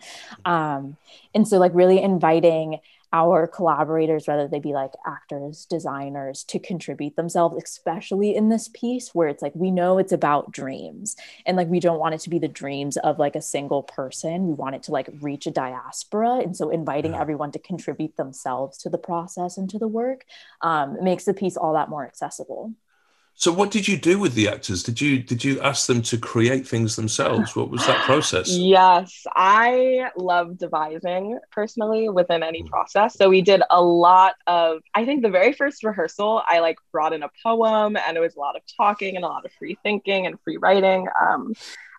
[0.46, 0.98] Um,
[1.34, 2.80] and so like really inviting
[3.13, 9.15] our collaborators, whether they be like actors, designers, to contribute themselves, especially in this piece
[9.15, 11.15] where it's like we know it's about dreams
[11.46, 14.48] and like we don't want it to be the dreams of like a single person.
[14.48, 16.39] We want it to like reach a diaspora.
[16.39, 20.26] And so inviting everyone to contribute themselves to the process and to the work
[20.62, 22.74] um, makes the piece all that more accessible.
[23.39, 24.82] So what did you do with the actors?
[24.82, 27.56] Did you did you ask them to create things themselves?
[27.56, 28.50] What was that process?
[28.50, 32.67] yes, I love devising personally within any mm.
[32.67, 33.13] process.
[33.13, 37.13] So we did a lot of I think the very first rehearsal I like brought
[37.13, 39.78] in a poem and it was a lot of talking and a lot of free
[39.84, 41.08] thinking and free writing.
[41.21, 41.54] Um,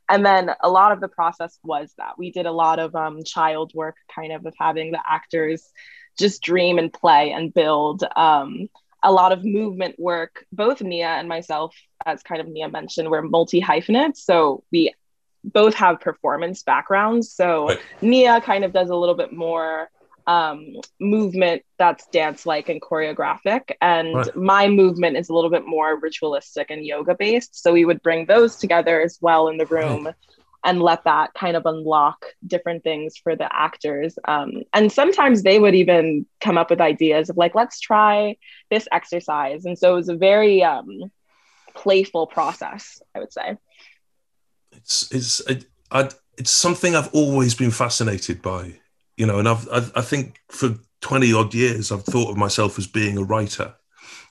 [0.09, 3.23] and then a lot of the process was that we did a lot of um,
[3.23, 5.71] child work kind of of having the actors
[6.19, 8.69] just dream and play and build um,
[9.03, 10.45] a lot of movement work.
[10.53, 14.17] Both Nia and myself, as kind of Nia mentioned, we're multi hyphenate.
[14.17, 14.95] So we
[15.45, 17.33] both have performance backgrounds.
[17.33, 17.79] So right.
[18.03, 19.91] Nia kind of does a little bit more
[20.27, 23.71] um, movement that's dance like and choreographic.
[23.81, 24.37] And right.
[24.37, 27.63] my movement is a little bit more ritualistic and yoga based.
[27.63, 30.07] So we would bring those together as well in the room.
[30.07, 30.15] Right
[30.65, 34.19] and let that kind of unlock different things for the actors.
[34.27, 38.37] Um, and sometimes they would even come up with ideas of like, let's try
[38.71, 39.65] this exercise.
[39.65, 41.11] And so it was a very um,
[41.75, 43.57] playful process, I would say.
[44.73, 48.75] It's it's it, I, it's something I've always been fascinated by,
[49.17, 52.79] you know, and I've I, I think for twenty odd years I've thought of myself
[52.79, 53.75] as being a writer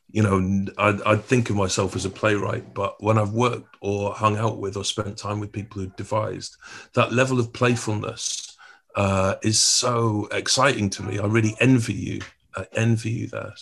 [0.10, 4.14] you know, I'd, I'd, think of myself as a playwright, but when I've worked or
[4.14, 6.56] hung out with or spent time with people who've devised,
[6.94, 8.56] that level of playfulness
[8.96, 11.20] uh, is so exciting to me.
[11.20, 12.22] I really envy you.
[12.56, 13.60] I envy you that.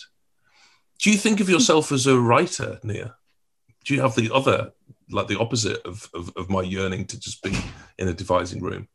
[1.00, 3.16] Do you think of yourself as a writer, Nia?
[3.84, 4.72] Do you have the other,
[5.10, 7.56] like the opposite of, of, of my yearning to just be
[7.98, 8.88] in a devising room?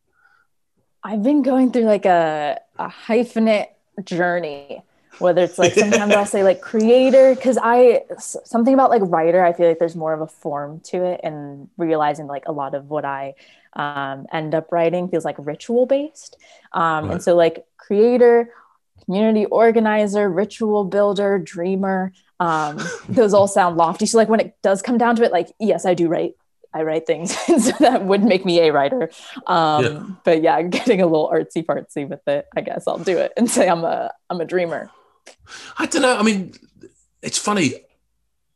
[1.04, 3.70] I've been going through like a, a hyphenate
[4.04, 4.84] journey
[5.20, 9.54] whether it's like sometimes I'll say like creator because I something about like writer I
[9.54, 12.90] feel like there's more of a form to it and realizing like a lot of
[12.90, 13.36] what I
[13.74, 16.38] um, end up writing feels like ritual based
[16.74, 17.14] um, right.
[17.14, 18.54] and so like creator
[19.06, 24.82] community organizer ritual builder dreamer um, those all sound lofty so like when it does
[24.82, 26.36] come down to it like yes I do write
[26.74, 29.10] I write things, so that would make me a writer.
[29.46, 30.04] Um, yeah.
[30.24, 33.52] But yeah, getting a little artsy fartsy with it, I guess I'll do it and
[33.52, 34.90] say I'm a I'm a dreamer.
[35.78, 36.18] I don't know.
[36.18, 36.54] I mean,
[37.22, 37.74] it's funny.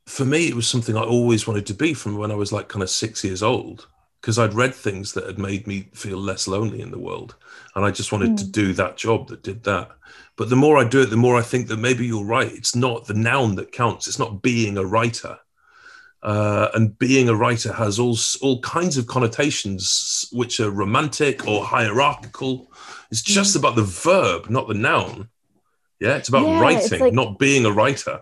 [0.05, 2.67] For me, it was something I always wanted to be from when I was like
[2.67, 3.87] kind of six years old.
[4.25, 7.35] because I'd read things that had made me feel less lonely in the world.
[7.75, 8.37] And I just wanted mm.
[8.37, 8.51] to hmm.
[8.51, 9.91] do that job that did that.
[10.35, 12.51] But the more I do it, the more I think that maybe you're right.
[12.51, 15.37] It's not the noun that counts, it's not being a writer.
[16.23, 21.63] Uh, and being a writer has all, all kinds of connotations which are romantic or
[21.63, 22.71] hierarchical.
[23.11, 23.59] It's just mm.
[23.59, 25.29] about the verb, not the noun.
[25.99, 28.21] Yeah, it's about yeah, writing, it's like, not being a writer.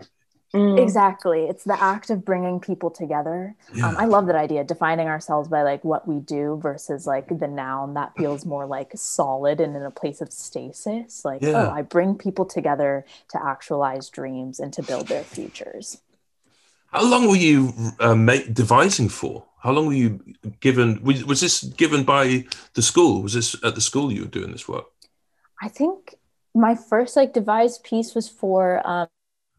[0.54, 0.80] Mm.
[0.80, 1.46] Exactly.
[1.46, 3.56] It's the act of bringing people together.
[3.72, 3.88] Um, yeah.
[3.88, 7.48] Um, I love that idea, defining ourselves by like what we do versus like the
[7.48, 11.24] noun that feels more like solid and in a place of stasis.
[11.24, 11.66] Like, yeah.
[11.66, 15.98] oh, I bring people together to actualize dreams and to build their futures.
[16.92, 19.44] How long were you uh, make, devising for?
[19.58, 20.20] How long were you
[20.60, 21.02] given?
[21.02, 23.22] Was, was this given by the school?
[23.22, 24.84] Was this at the school you were doing this work?
[25.60, 26.14] I think
[26.54, 29.08] my first like devised piece was for um,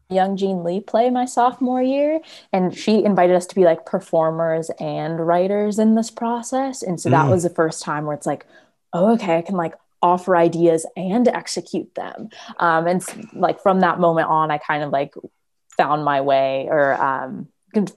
[0.08, 2.20] Young Jean Lee play my sophomore year,
[2.52, 6.82] and she invited us to be like performers and writers in this process.
[6.82, 7.30] And so that mm.
[7.30, 8.46] was the first time where it's like,
[8.92, 12.30] oh, okay, I can like offer ideas and execute them.
[12.58, 15.14] Um, and like from that moment on, I kind of like
[15.76, 17.48] found my way or um,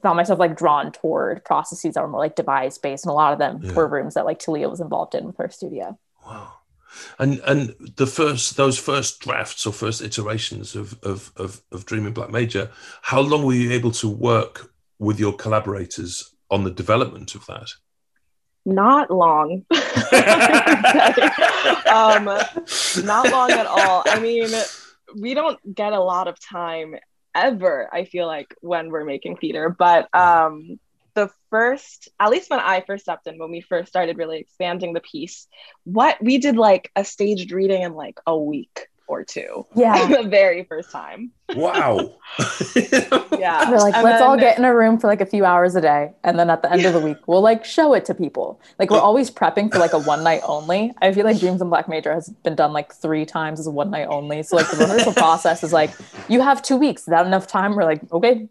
[0.01, 3.33] found myself like drawn toward processes that were more like device based, and a lot
[3.33, 3.73] of them yeah.
[3.73, 5.97] were rooms that like Talia was involved in with her studio.
[6.25, 6.58] Wow
[7.17, 12.07] and and the first those first drafts or first iterations of of of, of Dreams
[12.07, 12.69] in Black Major,
[13.01, 17.69] how long were you able to work with your collaborators on the development of that?
[18.65, 19.65] Not long.
[21.87, 22.25] um,
[23.05, 24.03] not long at all.
[24.05, 24.49] I mean,
[25.17, 26.95] we don't get a lot of time
[27.33, 27.89] ever.
[27.91, 30.79] I feel like when we're making theater, but um,
[31.19, 34.93] the first, at least when I first stepped in, when we first started really expanding
[34.93, 35.47] the piece,
[35.83, 39.65] what we did like a staged reading in like a week or two.
[39.75, 40.07] Yeah.
[40.21, 41.31] the very first time.
[41.55, 41.97] Wow.
[43.37, 43.69] yeah.
[43.69, 45.75] We're like, and let's then, all get in a room for like a few hours
[45.75, 46.13] a day.
[46.23, 46.87] And then at the end yeah.
[46.87, 48.61] of the week, we'll like show it to people.
[48.77, 49.01] Like we're oh.
[49.01, 50.93] always prepping for like a one night only.
[51.01, 53.71] I feel like Dreams in Black Major has been done like three times as a
[53.71, 54.41] one night only.
[54.43, 55.91] So like the rehearsal process is like,
[56.29, 57.01] you have two weeks.
[57.01, 57.75] Is that enough time?
[57.75, 58.47] We're like, okay,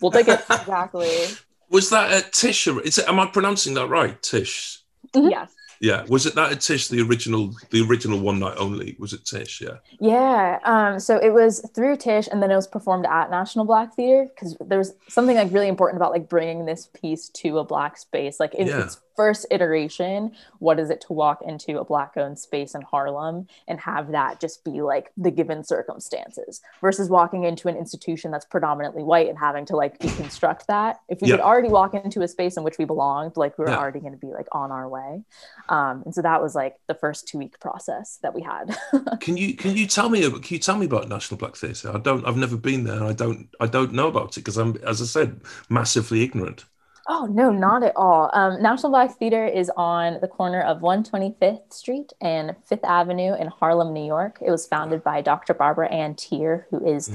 [0.00, 0.40] we'll take it.
[0.48, 1.26] Exactly.
[1.70, 2.66] Was that at Tisch?
[2.66, 4.20] Is it, am I pronouncing that right?
[4.22, 4.80] Tisch?
[5.12, 5.28] Mm-hmm.
[5.28, 5.52] Yes.
[5.80, 6.04] Yeah.
[6.08, 8.96] Was it that at Tisch, the original, the original one night only?
[8.98, 9.60] Was it Tisch?
[9.60, 9.76] Yeah.
[10.00, 10.58] Yeah.
[10.64, 14.28] Um, so it was through Tisch, and then it was performed at National Black Theater
[14.34, 17.98] because there was something like really important about like bringing this piece to a black
[17.98, 18.40] space.
[18.40, 18.84] Like it, yeah.
[18.84, 23.46] it's first iteration what is it to walk into a black owned space in harlem
[23.68, 28.44] and have that just be like the given circumstances versus walking into an institution that's
[28.44, 31.00] predominantly white and having to like deconstruct that?
[31.08, 31.36] If we yeah.
[31.36, 33.78] could already walk into a space in which we belonged like we were yeah.
[33.78, 35.22] already going to be like on our way.
[35.68, 38.76] Um, and so that was like the first two week process that we had.
[39.20, 41.90] Can you can you tell me can you tell me about national black theatre?
[41.94, 44.56] I don't i've never been there and i don't i don't know about it because
[44.56, 46.64] i'm as i said massively ignorant
[47.06, 48.30] Oh, no, not at all.
[48.32, 53.48] Um, National Black Theater is on the corner of 125th Street and Fifth Avenue in
[53.48, 54.38] Harlem, New York.
[54.40, 55.52] It was founded by Dr.
[55.52, 57.10] Barbara Ann Teer, who is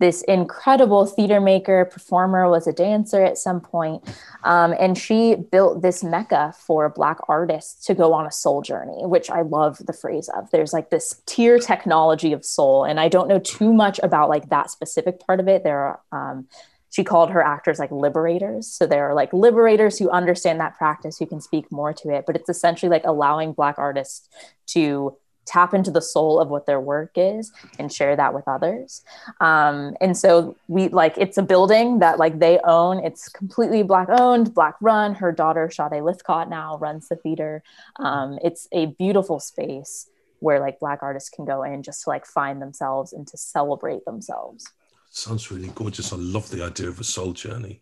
[0.00, 4.02] this incredible theater maker, performer, was a dancer at some point.
[4.44, 9.06] Um, and she built this mecca for Black artists to go on a soul journey,
[9.06, 10.50] which I love the phrase of.
[10.50, 12.84] There's like this Teer technology of soul.
[12.84, 15.64] And I don't know too much about like that specific part of it.
[15.64, 16.48] There are um,
[16.90, 18.66] she called her actors like liberators.
[18.66, 22.24] So they're like liberators who understand that practice, who can speak more to it.
[22.26, 24.28] But it's essentially like allowing Black artists
[24.68, 29.02] to tap into the soul of what their work is and share that with others.
[29.40, 33.04] Um, and so we like it's a building that like they own.
[33.04, 35.14] It's completely Black owned, Black run.
[35.14, 37.62] Her daughter Sade Lythcott now runs the theater.
[37.96, 40.08] Um, it's a beautiful space
[40.40, 44.04] where like Black artists can go in just to like find themselves and to celebrate
[44.04, 44.66] themselves.
[45.10, 46.12] Sounds really gorgeous.
[46.12, 47.80] I love the idea of a soul journey.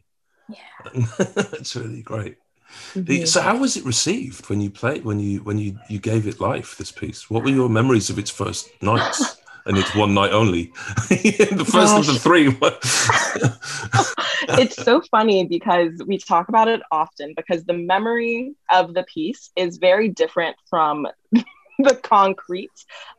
[0.49, 0.57] Yeah,
[1.53, 2.39] it's really great.
[2.95, 3.25] Mm-hmm.
[3.27, 6.41] So, how was it received when you played when you when you you gave it
[6.41, 6.77] life?
[6.79, 7.31] This piece.
[7.31, 9.37] What were your memories of its first nights?
[9.67, 10.65] and it's one night only.
[11.11, 12.09] the first Gosh.
[12.09, 12.57] of the three.
[14.59, 19.51] it's so funny because we talk about it often because the memory of the piece
[19.55, 21.07] is very different from
[21.79, 22.71] the concrete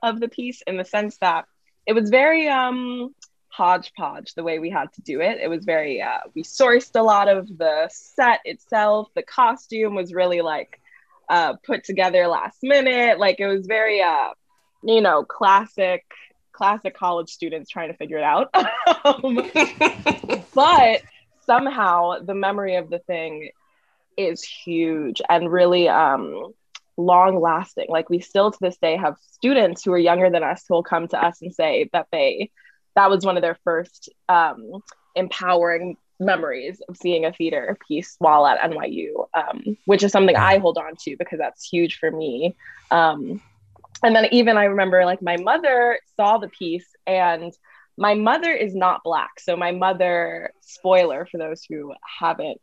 [0.01, 1.45] of the piece in the sense that
[1.85, 3.13] it was very um
[3.49, 5.39] hodgepodge the way we had to do it.
[5.41, 9.09] It was very, uh, we sourced a lot of the set itself.
[9.15, 10.79] The costume was really like
[11.29, 13.19] uh, put together last minute.
[13.19, 14.29] Like it was very, uh,
[14.83, 16.05] you know, classic,
[16.51, 18.49] classic college students trying to figure it out.
[19.05, 19.49] um,
[20.53, 21.01] but
[21.45, 23.49] somehow the memory of the thing
[24.17, 26.53] is huge and really um,
[26.97, 27.87] long lasting.
[27.89, 30.83] Like we still to this day have students who are younger than us who will
[30.83, 32.51] come to us and say that they
[32.99, 34.83] that was one of their first um,
[35.15, 40.57] empowering memories of seeing a theater piece while at NYU, um, which is something I
[40.57, 42.57] hold on to because that's huge for me.
[42.91, 43.41] Um,
[44.03, 47.53] and then even I remember like my mother saw the piece and
[47.95, 49.39] my mother is not black.
[49.39, 52.59] So my mother, spoiler for those who haven't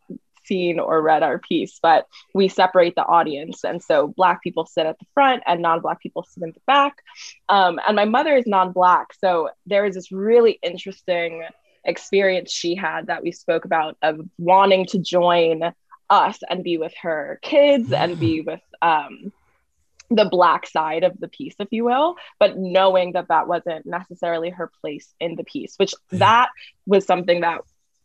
[0.47, 3.65] seen or read our piece, but we separate the audience.
[3.65, 6.61] And so Black people sit at the front and non Black people sit in the
[6.67, 7.03] back.
[7.49, 9.15] Um, and my mother is non Black.
[9.15, 11.45] So there is this really interesting
[11.85, 15.73] experience she had that we spoke about of wanting to join
[16.11, 19.33] us and be with her kids and be with um,
[20.11, 24.51] the black side of the piece if you will but knowing that that wasn't necessarily
[24.51, 26.49] her place in the piece which that
[26.87, 27.61] was something that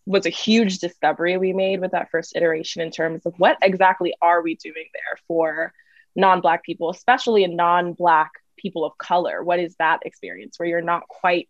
[0.05, 4.13] was a huge discovery we made with that first iteration in terms of what exactly
[4.21, 5.73] are we doing there for
[6.15, 9.43] non-black people especially in non-black people of color?
[9.43, 11.49] What is that experience where you're not quite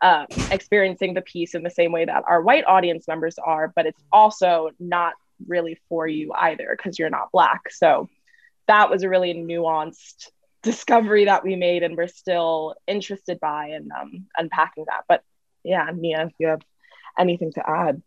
[0.00, 3.86] um, experiencing the piece in the same way that our white audience members are but
[3.86, 5.14] it's also not
[5.48, 7.70] really for you either because you're not black?
[7.70, 8.08] So
[8.68, 10.30] that was a really nuanced
[10.62, 15.04] discovery that we made and we're still interested by and um, unpacking that.
[15.08, 15.22] But
[15.64, 16.62] yeah if you have
[17.18, 18.02] anything to add.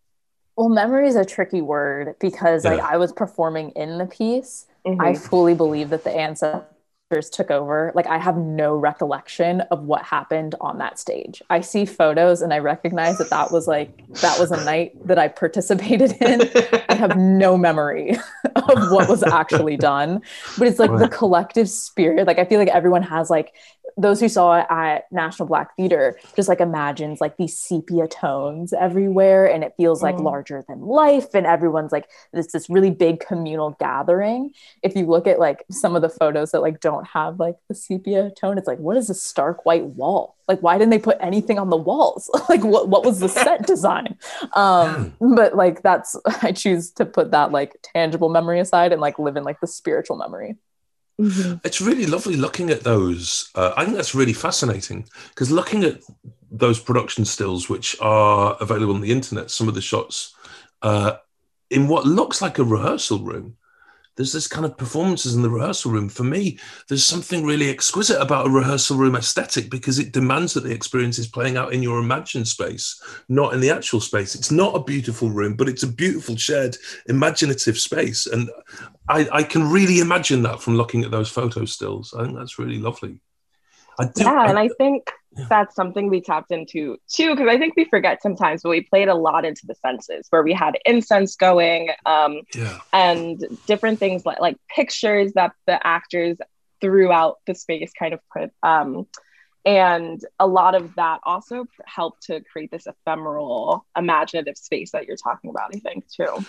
[0.55, 2.71] Well, memory is a tricky word because yeah.
[2.71, 4.67] like I was performing in the piece.
[4.85, 5.01] Mm-hmm.
[5.01, 6.63] I fully believe that the ancestors
[7.09, 7.91] took over.
[7.95, 11.41] Like I have no recollection of what happened on that stage.
[11.49, 15.19] I see photos and I recognize that that was like that was a night that
[15.19, 16.41] I participated in.
[16.89, 18.11] I have no memory
[18.55, 20.21] of what was actually done,
[20.57, 22.27] but it's like the collective spirit.
[22.27, 23.53] Like I feel like everyone has like
[23.97, 28.73] those who saw it at National Black Theater just like imagines like these sepia tones
[28.73, 30.23] everywhere and it feels like mm.
[30.23, 34.53] larger than life and everyone's like this this really big communal gathering.
[34.83, 37.75] If you look at like some of the photos that like don't have like the
[37.75, 40.35] sepia tone, it's like what is a stark white wall?
[40.47, 42.29] Like why didn't they put anything on the walls?
[42.49, 44.17] like what what was the set design?
[44.53, 49.19] Um but like that's I choose to put that like tangible memory aside and like
[49.19, 50.55] live in like the spiritual memory.
[51.19, 51.57] Mm-hmm.
[51.63, 53.49] It's really lovely looking at those.
[53.55, 56.01] Uh, I think that's really fascinating because looking at
[56.51, 60.35] those production stills, which are available on the internet, some of the shots
[60.81, 61.13] uh,
[61.69, 63.57] in what looks like a rehearsal room,
[64.15, 66.09] there's this kind of performances in the rehearsal room.
[66.09, 66.57] For me,
[66.87, 71.19] there's something really exquisite about a rehearsal room aesthetic because it demands that the experience
[71.19, 74.35] is playing out in your imagined space, not in the actual space.
[74.35, 78.25] It's not a beautiful room, but it's a beautiful shared imaginative space.
[78.25, 78.49] And
[79.09, 82.13] I, I can really imagine that from looking at those photo stills.
[82.13, 83.21] I think that's really lovely.
[83.99, 85.45] I do, yeah, I, and I think yeah.
[85.49, 89.07] that's something we tapped into too because i think we forget sometimes but we played
[89.07, 92.79] a lot into the senses where we had incense going um, yeah.
[92.93, 96.37] and different things like like pictures that the actors
[96.81, 99.07] throughout the space kind of put um,
[99.65, 105.17] and a lot of that also helped to create this ephemeral imaginative space that you're
[105.17, 106.45] talking about i think too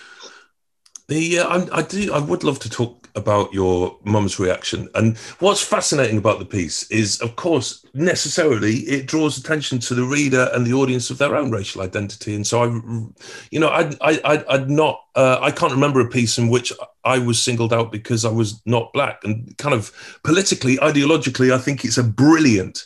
[1.09, 2.13] the uh, I, I, do.
[2.13, 4.89] I would love to talk about your mum's reaction.
[4.95, 10.05] And what's fascinating about the piece is, of course, necessarily it draws attention to the
[10.05, 12.35] reader and the audience of their own racial identity.
[12.35, 12.67] And so I,
[13.51, 15.01] you know, I, I, I'd not.
[15.15, 16.73] Uh, I can't remember a piece in which
[17.05, 19.25] I was singled out because I was not black.
[19.25, 19.93] And kind of
[20.25, 22.85] politically, ideologically, I think it's a brilliant,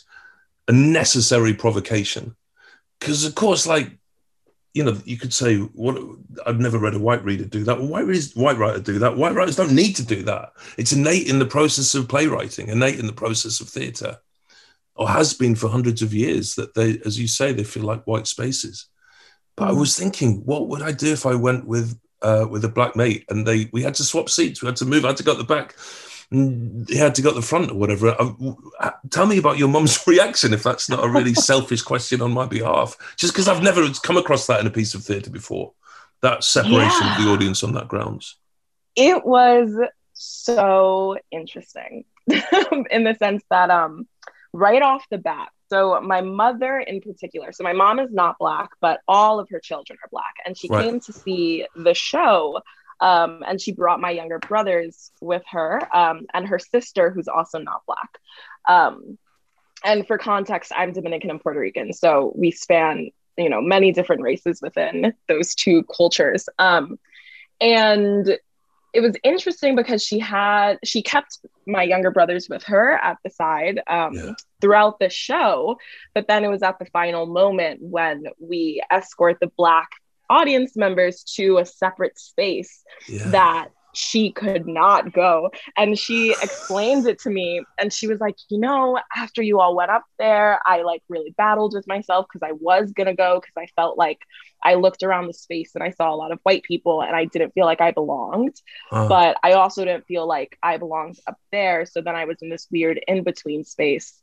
[0.67, 2.35] a necessary provocation.
[2.99, 3.97] Because of course, like
[4.73, 6.01] you know, you could say, "What?
[6.45, 9.17] I've never read a white reader do that." Well, white readers, white writer do that.
[9.17, 10.53] White writers don't need to do that.
[10.77, 14.17] It's innate in the process of playwriting, innate in the process of theatre,
[14.95, 16.55] or has been for hundreds of years.
[16.55, 18.87] That they, as you say, they feel like white spaces.
[19.57, 19.69] But mm.
[19.69, 22.95] I was thinking, what would I do if I went with uh, with a black
[22.95, 25.23] mate and they we had to swap seats, we had to move, I had to
[25.23, 25.75] go at the back
[26.31, 28.15] he had to go at the front or whatever.
[28.79, 32.31] Uh, tell me about your mum's reaction if that's not a really selfish question on
[32.31, 32.95] my behalf.
[33.17, 35.73] Just because I've never come across that in a piece of theatre before,
[36.21, 37.17] that separation yeah.
[37.17, 38.37] of the audience on that grounds.
[38.95, 39.75] It was
[40.13, 44.07] so interesting in the sense that um,
[44.53, 48.69] right off the bat, so my mother in particular, so my mom is not black,
[48.81, 50.83] but all of her children are black, and she right.
[50.83, 52.61] came to see the show
[53.01, 57.59] um, and she brought my younger brothers with her um, and her sister, who's also
[57.59, 58.19] not Black.
[58.69, 59.17] Um,
[59.83, 61.91] and for context, I'm Dominican and Puerto Rican.
[61.91, 66.47] So we span, you know, many different races within those two cultures.
[66.59, 66.99] Um,
[67.59, 68.37] and
[68.93, 73.29] it was interesting because she had she kept my younger brothers with her at the
[73.29, 74.31] side um, yeah.
[74.59, 75.77] throughout the show
[76.13, 79.89] but then it was at the final moment when we escort the black
[80.31, 83.27] audience members to a separate space yeah.
[83.27, 85.51] that she could not go.
[85.77, 87.63] And she explains it to me.
[87.77, 91.33] And she was like, you know, after you all went up there, I like really
[91.37, 94.19] battled with myself because I was going to go because I felt like
[94.63, 97.25] I looked around the space and I saw a lot of white people and I
[97.25, 98.55] didn't feel like I belonged.
[98.91, 99.07] Uh.
[99.07, 101.85] But I also didn't feel like I belonged up there.
[101.85, 104.17] So then I was in this weird in between space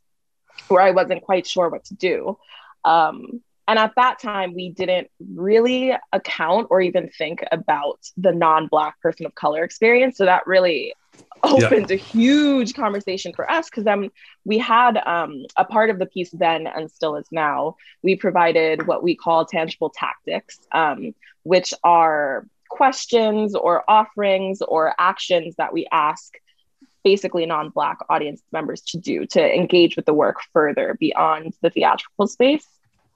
[0.68, 2.38] where I wasn't quite sure what to do.
[2.84, 8.66] Um, and at that time, we didn't really account or even think about the non
[8.66, 10.16] Black person of color experience.
[10.16, 10.94] So that really
[11.42, 11.96] opened yeah.
[11.96, 14.10] a huge conversation for us because then
[14.46, 17.76] we had um, a part of the piece then and still is now.
[18.02, 25.56] We provided what we call tangible tactics, um, which are questions or offerings or actions
[25.56, 26.32] that we ask
[27.04, 32.26] basically non-black audience members to do to engage with the work further beyond the theatrical
[32.26, 32.66] space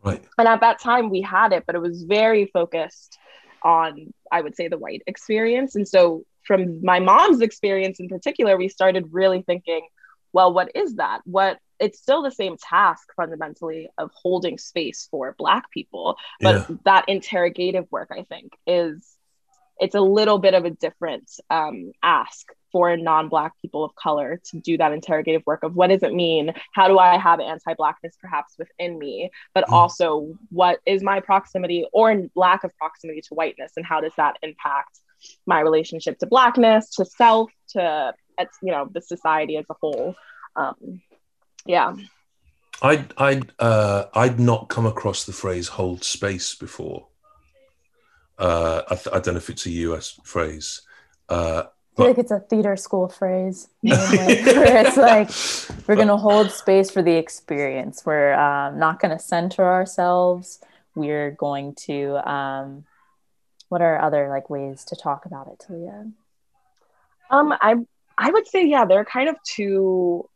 [0.03, 0.24] Right.
[0.38, 3.18] And at that time we had it, but it was very focused
[3.62, 5.76] on, I would say, the white experience.
[5.76, 9.86] And so from my mom's experience in particular, we started really thinking,
[10.32, 11.20] well, what is that?
[11.24, 16.76] What it's still the same task fundamentally of holding space for black people but yeah.
[16.84, 19.16] that interrogative work i think is
[19.81, 24.59] it's a little bit of a different um, ask for non-black people of color to
[24.59, 26.53] do that interrogative work of what does it mean?
[26.73, 29.31] How do i have anti-blackness perhaps within me?
[29.55, 29.73] But mm.
[29.73, 34.37] also what is my proximity or lack of proximity to whiteness and how does that
[34.43, 34.99] impact
[35.47, 38.14] my relationship to blackness to self to
[38.61, 40.14] you know the society as a whole?
[40.57, 41.03] Um,
[41.66, 41.95] yeah.
[42.81, 47.07] I'd i'd uh, i'd not come across the phrase hold space before
[48.39, 50.83] uh, I, th- I, don't know if it's a us phrase
[51.28, 55.28] uh, I feel like it's a theater school phrase where it's like
[55.87, 58.03] we're going to hold space for the experience.
[58.07, 60.61] We're um, not going to center ourselves.
[60.95, 62.16] We're going to.
[62.28, 62.85] Um,
[63.68, 66.11] what are other like ways to talk about it, Talia?
[67.30, 67.76] Um, I
[68.16, 70.28] I would say yeah, there are kind of two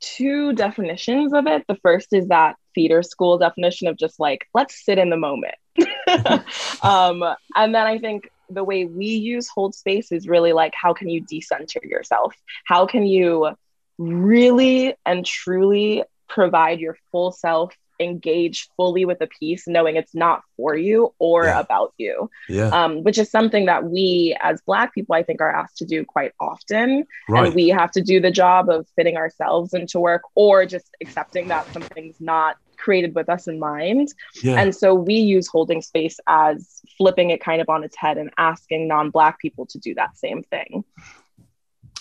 [0.00, 1.64] two definitions of it.
[1.66, 5.54] The first is that theater school definition of just like let's sit in the moment.
[6.82, 7.22] um,
[7.54, 11.08] and then I think the way we use hold space is really like how can
[11.08, 12.34] you decenter yourself
[12.66, 13.50] how can you
[13.98, 20.42] really and truly provide your full self engage fully with a piece knowing it's not
[20.56, 21.60] for you or yeah.
[21.60, 22.68] about you yeah.
[22.68, 26.04] um, which is something that we as black people i think are asked to do
[26.04, 27.46] quite often right.
[27.46, 31.48] and we have to do the job of fitting ourselves into work or just accepting
[31.48, 34.12] that something's not created with us in mind.
[34.42, 34.60] Yeah.
[34.60, 38.30] And so we use holding space as flipping it kind of on its head and
[38.36, 40.84] asking non Black people to do that same thing.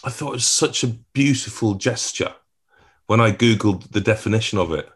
[0.03, 2.34] I thought it was such a beautiful gesture
[3.05, 4.89] when I Googled the definition of it.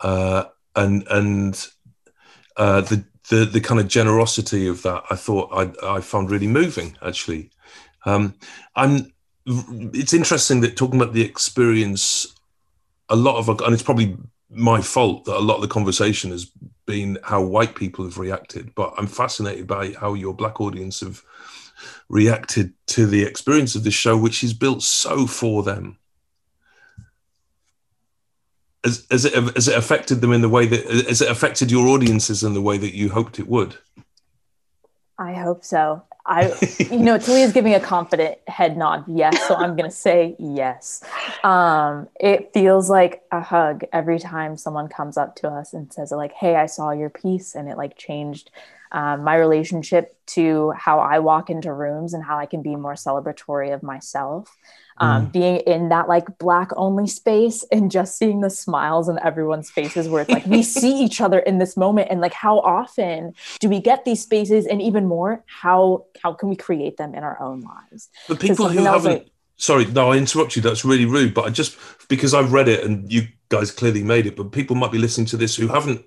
[0.00, 0.44] Uh,
[0.74, 1.68] and and
[2.56, 6.46] uh, the, the the kind of generosity of that, I thought I, I found really
[6.46, 7.50] moving actually.
[8.04, 8.34] Um,
[8.74, 9.12] I'm.
[9.48, 12.34] It's interesting that talking about the experience,
[13.08, 14.16] a lot of and it's probably
[14.50, 16.50] my fault that a lot of the conversation has
[16.86, 21.22] been how white people have reacted, but I'm fascinated by how your black audience have
[22.08, 25.98] reacted to the experience of this show, which is built so for them.
[28.84, 31.88] Has, has, it, has it affected them in the way that has it affected your
[31.88, 33.76] audiences in the way that you hoped it would?
[35.18, 36.02] I hope so.
[36.26, 36.52] I,
[36.90, 39.46] you know, Talia's giving a confident head nod, yes.
[39.46, 41.02] So I'm going to say yes.
[41.44, 46.10] Um, it feels like a hug every time someone comes up to us and says,
[46.10, 48.50] like, hey, I saw your piece and it like changed
[48.92, 52.94] um, my relationship to how I walk into rooms and how I can be more
[52.94, 54.56] celebratory of myself.
[54.98, 55.32] Um, mm.
[55.32, 60.08] Being in that like black only space and just seeing the smiles on everyone's faces
[60.08, 63.68] where it's like we see each other in this moment and like how often do
[63.68, 67.40] we get these spaces and even more how how can we create them in our
[67.40, 68.08] own lives?
[68.28, 69.12] But people who haven't.
[69.12, 70.62] Like, sorry, no, I interrupt you.
[70.62, 71.34] That's really rude.
[71.34, 71.76] But I just
[72.08, 75.26] because I've read it and you guys clearly made it, but people might be listening
[75.28, 76.04] to this who haven't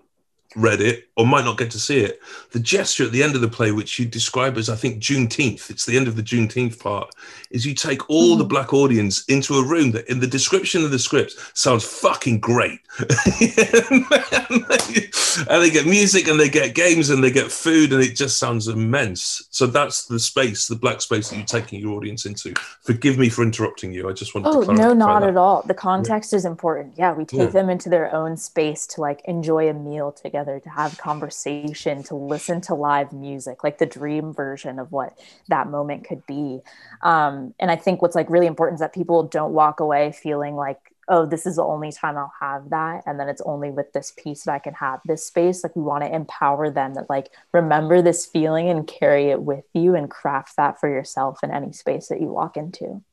[0.56, 2.20] read it or might not get to see it.
[2.52, 5.70] The gesture at the end of the play, which you describe as I think Juneteenth,
[5.70, 7.14] it's the end of the Juneteenth part,
[7.52, 8.40] is you take all mm.
[8.40, 12.40] the black audience into a room that in the description of the script sounds fucking
[12.40, 12.80] great.
[15.50, 18.38] and they get music and they get games and they get food and it just
[18.38, 19.48] sounds immense.
[19.52, 22.54] So that's the space, the black space that you're taking your audience into.
[22.82, 24.10] Forgive me for interrupting you.
[24.10, 25.30] I just wanted oh, to no, not that.
[25.30, 25.64] at all.
[25.64, 26.38] The context yeah.
[26.38, 26.96] is important.
[26.98, 27.46] Yeah, we take yeah.
[27.48, 32.04] them into their own space to like enjoy a meal together together to have conversation
[32.04, 35.18] to listen to live music like the dream version of what
[35.48, 36.60] that moment could be
[37.02, 40.56] um, and i think what's like really important is that people don't walk away feeling
[40.56, 40.80] like
[41.10, 43.04] oh, this is the only time I'll have that.
[43.06, 45.64] And then it's only with this piece that I can have this space.
[45.64, 49.66] Like we want to empower them that like remember this feeling and carry it with
[49.74, 53.04] you and craft that for yourself in any space that you walk into.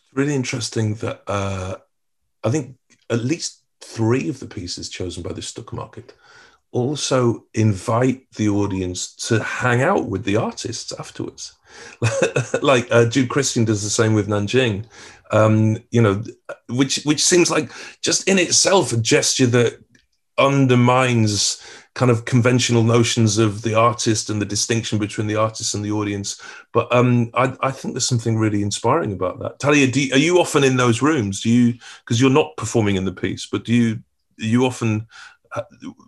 [0.00, 1.76] It's really interesting that uh,
[2.42, 2.76] I think
[3.08, 6.10] at least three of the pieces chosen by the Stuckermarkt
[6.72, 11.54] also invite the audience to hang out with the artists afterwards.
[12.62, 14.84] like uh, Jude Christian does the same with Nanjing,
[15.30, 16.22] um, you know,
[16.68, 19.78] which which seems like just in itself a gesture that
[20.38, 21.62] undermines
[21.94, 25.90] kind of conventional notions of the artist and the distinction between the artist and the
[25.90, 26.40] audience.
[26.72, 29.58] But um, I, I, think there's something really inspiring about that.
[29.58, 31.42] Talia, you, are you often in those rooms?
[31.42, 33.98] Do you because you're not performing in the piece, but do you
[34.36, 35.08] you often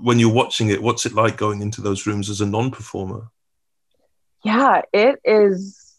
[0.00, 0.82] when you're watching it?
[0.82, 3.28] What's it like going into those rooms as a non-performer?
[4.42, 5.90] Yeah, it is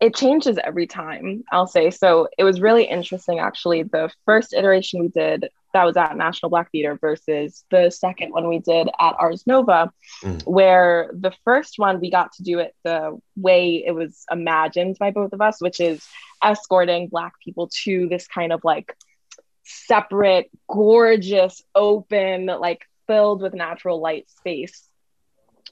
[0.00, 1.90] it changes every time, I'll say.
[1.90, 3.84] So it was really interesting, actually.
[3.84, 8.48] The first iteration we did that was at National Black Theater versus the second one
[8.48, 9.92] we did at Ars Nova,
[10.22, 10.42] mm.
[10.46, 15.10] where the first one we got to do it the way it was imagined by
[15.10, 16.06] both of us, which is
[16.42, 18.94] escorting Black people to this kind of like
[19.64, 24.88] separate, gorgeous, open, like filled with natural light space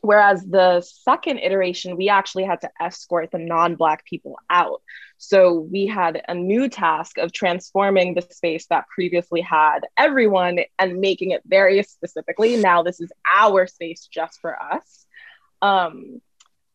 [0.03, 4.83] Whereas the second iteration, we actually had to escort the non Black people out.
[5.17, 10.99] So we had a new task of transforming the space that previously had everyone and
[10.99, 12.57] making it very specifically.
[12.57, 15.07] Now, this is our space just for us.
[15.63, 16.21] Um,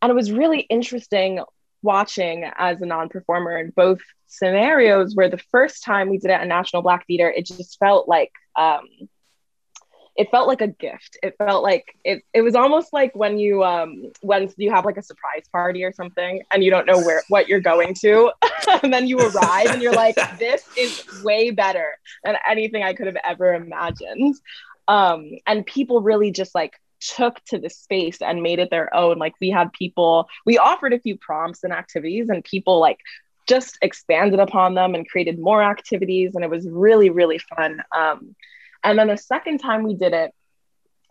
[0.01, 1.41] and it was really interesting
[1.81, 6.35] watching as a non performer in both scenarios, where the first time we did it
[6.35, 8.87] at National Black Theater, it just felt like, um,
[10.17, 11.17] it felt like a gift.
[11.21, 14.97] It felt like it it was almost like when you um when you have like
[14.97, 18.31] a surprise party or something and you don't know where what you're going to
[18.83, 23.05] and then you arrive and you're like this is way better than anything I could
[23.05, 24.35] have ever imagined.
[24.87, 29.19] Um and people really just like took to the space and made it their own.
[29.19, 32.99] Like we had people, we offered a few prompts and activities and people like
[33.47, 37.81] just expanded upon them and created more activities and it was really really fun.
[37.95, 38.35] Um
[38.83, 40.31] and then the second time we did it,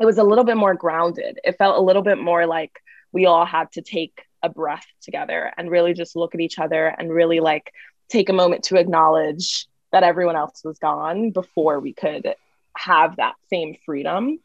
[0.01, 1.39] it was a little bit more grounded.
[1.45, 2.73] It felt a little bit more like
[3.13, 6.87] we all had to take a breath together and really just look at each other
[6.87, 7.73] and really like
[8.09, 12.35] take a moment to acknowledge that everyone else was gone before we could
[12.77, 14.39] have that same freedom.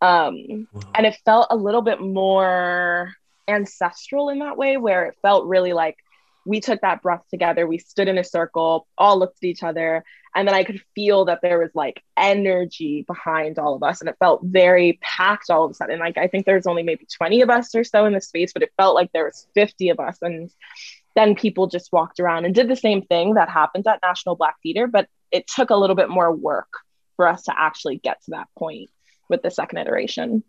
[0.00, 0.82] Um, wow.
[0.94, 3.14] And it felt a little bit more
[3.48, 5.96] ancestral in that way, where it felt really like
[6.48, 7.66] we took that breath together.
[7.66, 10.02] We stood in a circle, all looked at each other,
[10.34, 14.00] and then I could feel that there was like energy behind all of us.
[14.00, 15.98] And it felt very packed all of a sudden.
[15.98, 18.62] Like I think there's only maybe 20 of us or so in the space, but
[18.62, 20.16] it felt like there was 50 of us.
[20.22, 20.50] And
[21.14, 24.56] then people just walked around and did the same thing that happened at National Black
[24.62, 26.72] Theater, but it took a little bit more work
[27.16, 28.88] for us to actually get to that point
[29.28, 30.42] with the second iteration.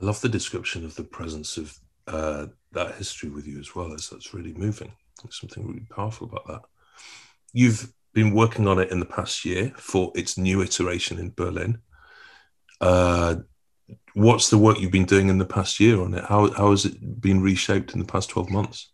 [0.00, 3.92] I love the description of the presence of uh, that history with you as well.
[3.92, 4.92] As that's really moving.
[5.22, 6.62] There's something really powerful about that.
[7.52, 11.78] You've been working on it in the past year for its new iteration in Berlin.
[12.80, 13.36] Uh,
[14.14, 16.24] what's the work you've been doing in the past year on it?
[16.24, 18.90] How, how has it been reshaped in the past 12 months?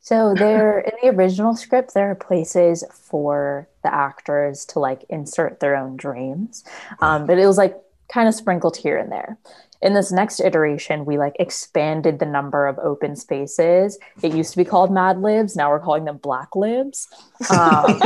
[0.00, 5.60] So there in the original script, there are places for the actors to like insert
[5.60, 6.62] their own dreams.
[7.00, 7.74] Um, but it was like
[8.14, 9.38] kind of sprinkled here and there
[9.84, 13.98] in this next iteration, we like expanded the number of open spaces.
[14.22, 15.56] It used to be called Mad Libs.
[15.56, 17.06] Now we're calling them Black Libs.
[17.50, 17.84] Um,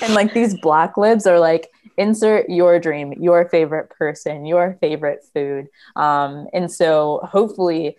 [0.00, 5.24] and like these Black Libs are like insert your dream, your favorite person, your favorite
[5.34, 5.66] food.
[5.96, 7.96] Um, and so hopefully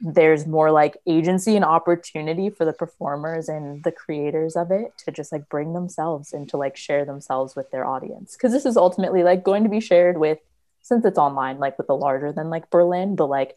[0.00, 5.10] there's more like agency and opportunity for the performers and the creators of it to
[5.10, 8.34] just like bring themselves and to like share themselves with their audience.
[8.34, 10.38] Because this is ultimately like going to be shared with
[10.82, 13.56] since it's online like with the larger than like berlin but like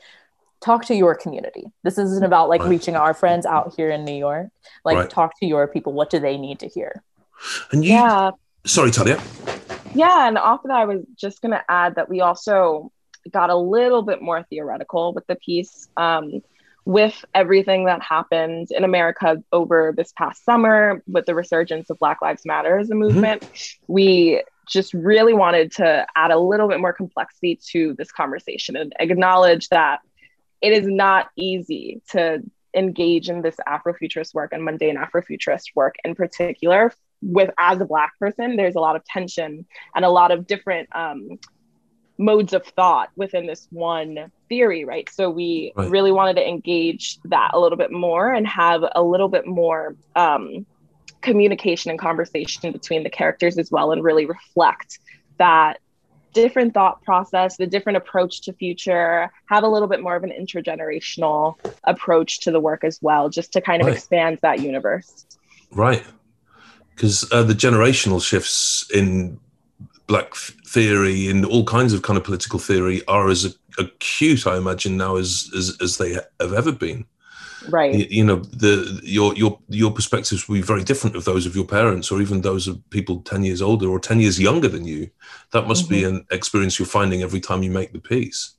[0.61, 1.71] talk to your community.
[1.83, 2.69] This isn't about like right.
[2.69, 4.47] reaching our friends out here in new york.
[4.83, 5.09] Like right.
[5.09, 5.93] talk to your people.
[5.93, 7.03] What do they need to hear?
[7.71, 8.31] And you, yeah.
[8.65, 9.21] Sorry talia.
[9.93, 12.91] Yeah and off of that i was just going to add that we also
[13.31, 15.89] got a little bit more theoretical with the piece.
[15.97, 16.41] Um,
[16.85, 22.19] with everything that happened in America over this past summer, with the resurgence of Black
[22.21, 22.99] Lives Matter as a mm-hmm.
[23.01, 23.93] movement, mm-hmm.
[23.93, 28.93] we just really wanted to add a little bit more complexity to this conversation and
[28.99, 29.99] acknowledge that
[30.61, 32.41] it is not easy to
[32.75, 36.91] engage in this Afrofuturist work and mundane Afrofuturist work in particular.
[37.21, 40.87] With as a Black person, there's a lot of tension and a lot of different
[40.95, 41.39] um,
[42.19, 45.09] modes of thought within this one theory, right?
[45.09, 45.89] So we right.
[45.89, 49.95] really wanted to engage that a little bit more and have a little bit more
[50.15, 50.65] um,
[51.21, 54.99] communication and conversation between the characters as well, and really reflect
[55.37, 55.79] that
[56.33, 60.29] different thought process, the different approach to future, have a little bit more of an
[60.29, 61.55] intergenerational
[61.85, 63.95] approach to the work as well, just to kind of right.
[63.95, 65.25] expand that universe.
[65.71, 66.03] Right.
[66.93, 69.39] Because uh, the generational shifts in
[70.09, 70.35] black
[70.65, 75.15] theory and all kinds of kind of political theory are as acute, I imagine, now
[75.15, 77.05] as, as, as they have ever been.
[77.69, 77.93] Right.
[77.93, 81.55] You, you, know the your your your perspectives will be very different of those of
[81.57, 84.85] your parents or even those of people 10 years older or 10 years younger than
[84.85, 85.09] you.
[85.51, 85.93] That must mm-hmm.
[85.93, 88.55] be an experience you're finding every time you make the piece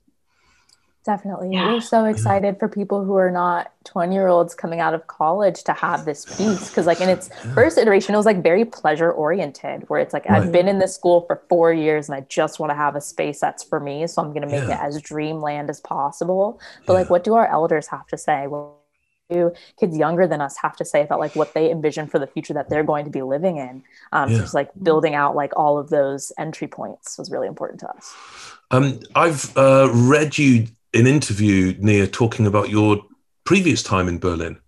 [1.04, 1.72] definitely yeah.
[1.72, 5.64] we're so excited for people who are not 20 year olds coming out of college
[5.64, 7.54] to have this piece because like in its yeah.
[7.54, 10.42] first iteration it was like very pleasure oriented where it's like right.
[10.42, 13.00] i've been in this school for four years and i just want to have a
[13.00, 16.92] space that's for me so i'm going to make it as dreamland as possible but
[16.92, 18.74] like what do our elders have to say What
[19.30, 22.26] do kids younger than us have to say about like what they envision for the
[22.26, 23.82] future that they're going to be living in.
[24.12, 24.36] Um, yeah.
[24.36, 27.88] So just like building out like all of those entry points was really important to
[27.88, 28.12] us.
[28.70, 33.04] Um, I've uh, read you in interview, Nia, talking about your
[33.44, 34.58] previous time in Berlin.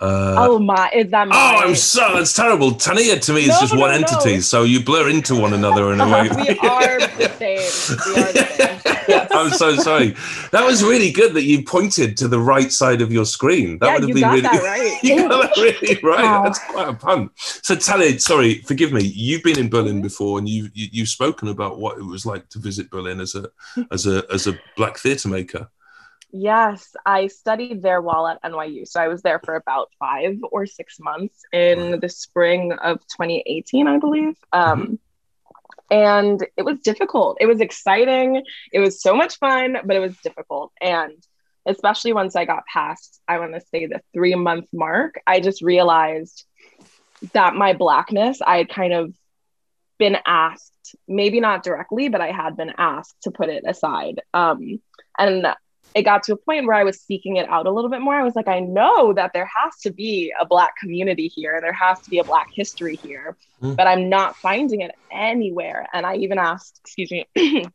[0.00, 0.90] Uh, oh my!
[0.92, 1.36] Is that my?
[1.36, 2.72] Oh, I'm so that's terrible.
[2.72, 3.96] Tania to me is no, just no, one no.
[3.98, 6.22] entity, so you blur into one another in a way.
[6.22, 8.14] we are the same.
[8.14, 8.68] We are the same.
[9.30, 10.14] I'm so sorry.
[10.50, 13.78] That was really good that you pointed to the right side of your screen.
[13.78, 15.02] That yeah, would have been really right.
[15.02, 16.22] you got that really right.
[16.22, 16.42] Wow.
[16.44, 17.30] That's quite a pun.
[17.36, 19.02] So Tania, sorry, forgive me.
[19.02, 22.48] You've been in Berlin before, and you, you you've spoken about what it was like
[22.50, 23.48] to visit Berlin as a
[23.90, 25.68] as a as a black theatre maker.
[26.34, 28.88] Yes, I studied there while at NYU.
[28.88, 33.86] So I was there for about five or six months in the spring of 2018,
[33.86, 34.34] I believe.
[34.50, 34.94] Um, mm-hmm.
[35.92, 37.36] And it was difficult.
[37.38, 38.42] It was exciting.
[38.72, 40.72] It was so much fun, but it was difficult.
[40.80, 41.12] And
[41.66, 45.60] especially once I got past, I want to say the three month mark, I just
[45.60, 46.46] realized
[47.34, 49.12] that my Blackness, I had kind of
[49.98, 54.22] been asked, maybe not directly, but I had been asked to put it aside.
[54.32, 54.80] Um,
[55.18, 55.46] and
[55.94, 58.14] it got to a point where I was seeking it out a little bit more.
[58.14, 61.62] I was like, I know that there has to be a Black community here, and
[61.62, 63.76] there has to be a Black history here, mm.
[63.76, 65.86] but I'm not finding it anywhere.
[65.92, 67.26] And I even asked, excuse me,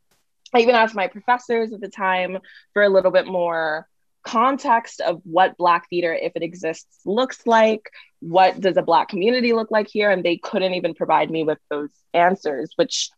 [0.54, 2.40] I even asked my professors at the time
[2.74, 3.88] for a little bit more
[4.24, 7.90] context of what Black theater, if it exists, looks like.
[8.20, 10.10] What does a Black community look like here?
[10.10, 13.10] And they couldn't even provide me with those answers, which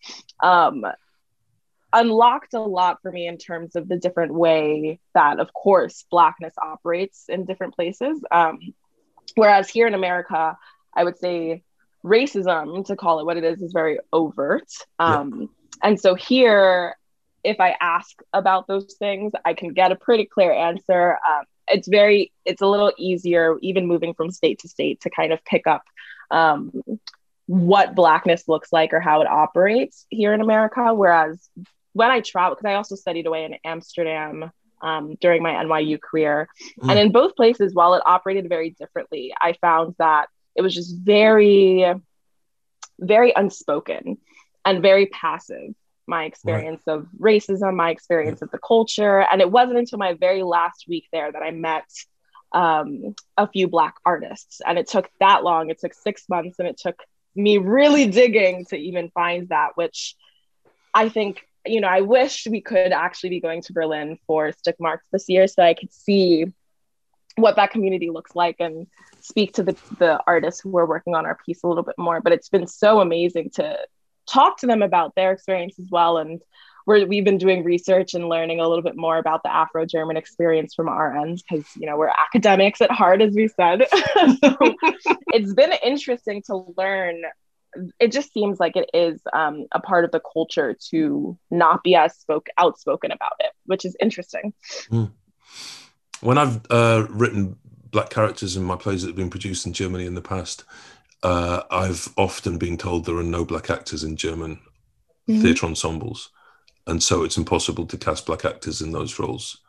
[0.43, 0.85] um,
[1.91, 6.53] unlocked a lot for me in terms of the different way that of course blackness
[6.61, 8.21] operates in different places.
[8.31, 8.59] Um,
[9.35, 10.57] whereas here in america
[10.95, 11.63] i would say
[12.03, 14.67] racism to call it what it is is very overt.
[14.99, 15.49] Um, yep.
[15.83, 16.95] and so here
[17.43, 21.17] if i ask about those things i can get a pretty clear answer.
[21.27, 25.31] Um, it's very it's a little easier even moving from state to state to kind
[25.31, 25.83] of pick up
[26.31, 26.71] um,
[27.45, 30.93] what blackness looks like or how it operates here in america.
[30.93, 31.49] Whereas
[31.93, 36.47] when I traveled, because I also studied away in Amsterdam um, during my NYU career.
[36.81, 36.91] Mm.
[36.91, 40.95] And in both places, while it operated very differently, I found that it was just
[40.97, 41.93] very,
[42.99, 44.17] very unspoken
[44.65, 45.73] and very passive.
[46.07, 46.97] My experience right.
[46.97, 49.21] of racism, my experience of the culture.
[49.21, 51.85] And it wasn't until my very last week there that I met
[52.51, 54.59] um, a few Black artists.
[54.65, 55.69] And it took that long.
[55.69, 57.03] It took six months and it took
[57.35, 60.15] me really digging to even find that, which
[60.93, 64.99] I think you know, I wish we could actually be going to Berlin for Stuckermarkt
[65.11, 66.45] this year so I could see
[67.35, 68.87] what that community looks like and
[69.21, 72.21] speak to the, the artists who are working on our piece a little bit more.
[72.21, 73.77] But it's been so amazing to
[74.29, 76.17] talk to them about their experience as well.
[76.17, 76.41] And
[76.85, 80.73] we're, we've been doing research and learning a little bit more about the Afro-German experience
[80.73, 83.85] from our end because, you know, we're academics at heart, as we said.
[84.43, 84.57] so
[85.33, 87.21] it's been interesting to learn
[87.99, 91.95] it just seems like it is um, a part of the culture to not be
[91.95, 94.53] as spoke outspoken about it, which is interesting.
[94.89, 95.11] Mm.
[96.21, 97.57] When I've uh, written
[97.91, 100.63] black characters in my plays that have been produced in Germany in the past,
[101.23, 104.59] uh, I've often been told there are no black actors in German
[105.27, 105.41] mm-hmm.
[105.41, 106.29] theatre ensembles,
[106.87, 109.61] and so it's impossible to cast black actors in those roles.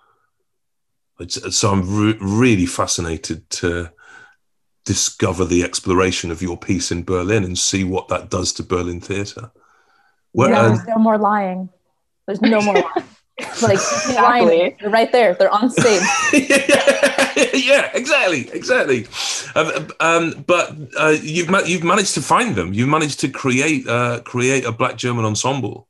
[1.19, 3.93] It's, so I'm re- really fascinated to
[4.85, 9.01] discover the exploration of your piece in Berlin and see what that does to Berlin
[9.01, 9.51] theatre.
[10.33, 11.69] Where, yeah, there's no more lying.
[12.27, 12.87] There's no more lying.
[13.63, 14.77] like exactly.
[14.81, 15.35] they're right there.
[15.35, 16.03] They're on stage.
[17.55, 19.07] yeah, exactly, exactly.
[19.55, 22.75] Um, um, but uh, you've ma- you've managed to find them.
[22.75, 25.89] You've managed to create uh, create a black German ensemble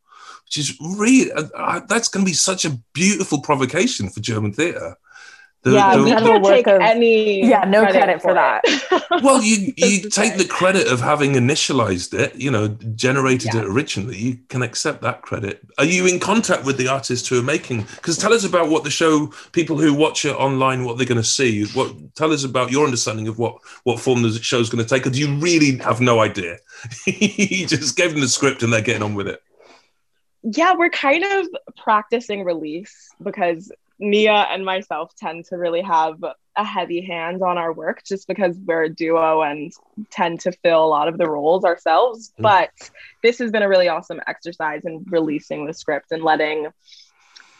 [0.51, 4.53] which is really uh, uh, that's going to be such a beautiful provocation for German
[4.53, 4.97] theatre.
[5.63, 7.47] The, yeah, the, we can't take of, any.
[7.47, 9.03] Yeah, no credit, credit for, for that.
[9.23, 13.61] well, you you take the credit of having initialized it, you know, generated yeah.
[13.61, 14.17] it originally.
[14.17, 15.61] You can accept that credit.
[15.77, 17.83] Are you in contact with the artists who are making?
[17.83, 21.21] Because tell us about what the show, people who watch it online, what they're going
[21.21, 21.67] to see.
[21.67, 24.89] What tell us about your understanding of what what form the show is going to
[24.89, 25.07] take.
[25.07, 26.57] Or do you really have no idea?
[27.07, 29.43] you just gave them the script and they're getting on with it.
[30.43, 33.71] Yeah, we're kind of practicing release because
[34.01, 36.17] Nia and myself tend to really have
[36.57, 39.73] a heavy hand on our work just because we're a duo and
[40.11, 42.33] tend to fill a lot of the roles ourselves.
[42.39, 42.43] Mm.
[42.43, 42.71] But
[43.23, 46.69] this has been a really awesome exercise in releasing the script and letting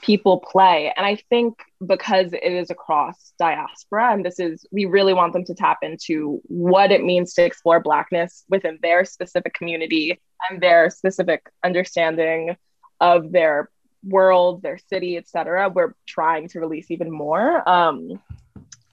[0.03, 0.93] people play.
[0.97, 5.45] And I think because it is across diaspora, and this is, we really want them
[5.45, 10.19] to tap into what it means to explore Blackness within their specific community
[10.49, 12.57] and their specific understanding
[13.01, 13.71] of their
[14.05, 15.69] world, their city, etc.
[15.69, 17.69] We're trying to release even more.
[17.69, 18.21] Um,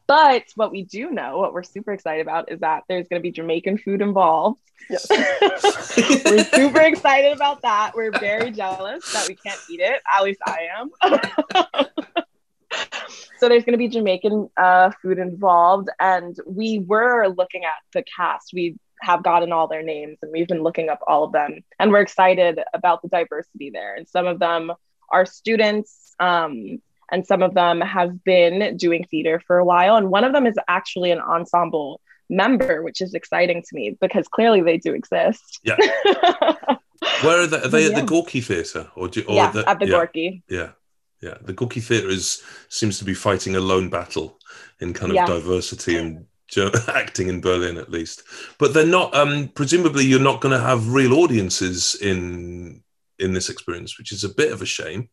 [0.08, 3.24] but what we do know, what we're super excited about, is that there's going to
[3.24, 4.62] be Jamaican food involved.
[4.90, 5.06] Yes.
[6.26, 7.92] we're super excited about that.
[7.94, 10.02] We're very jealous that we can't eat it.
[10.12, 10.92] At least I am.
[13.38, 18.04] so there's going to be Jamaican uh, food involved, and we were looking at the
[18.04, 18.52] cast.
[18.54, 21.92] We have gotten all their names, and we've been looking up all of them, and
[21.92, 23.96] we're excited about the diversity there.
[23.96, 24.72] And some of them
[25.12, 26.82] are students, um,
[27.12, 29.96] and some of them have been doing theater for a while.
[29.96, 34.28] And one of them is actually an ensemble member, which is exciting to me because
[34.28, 35.60] clearly they do exist.
[35.64, 35.78] Yeah.
[37.22, 37.62] Where are they?
[37.62, 37.90] Are they yeah.
[37.90, 40.44] at the Gorky Theatre or, do, or yeah, the, at the yeah, Gorky?
[40.50, 40.72] Yeah,
[41.22, 41.36] yeah.
[41.42, 44.40] The Gorky Theatre is seems to be fighting a lone battle
[44.80, 45.26] in kind of yeah.
[45.26, 46.26] diversity and
[46.88, 48.24] acting in Berlin at least.
[48.58, 49.14] But they're not.
[49.16, 52.84] Um, presumably, you're not going to have real audiences in
[53.20, 55.10] in this experience, which is a bit of a shame.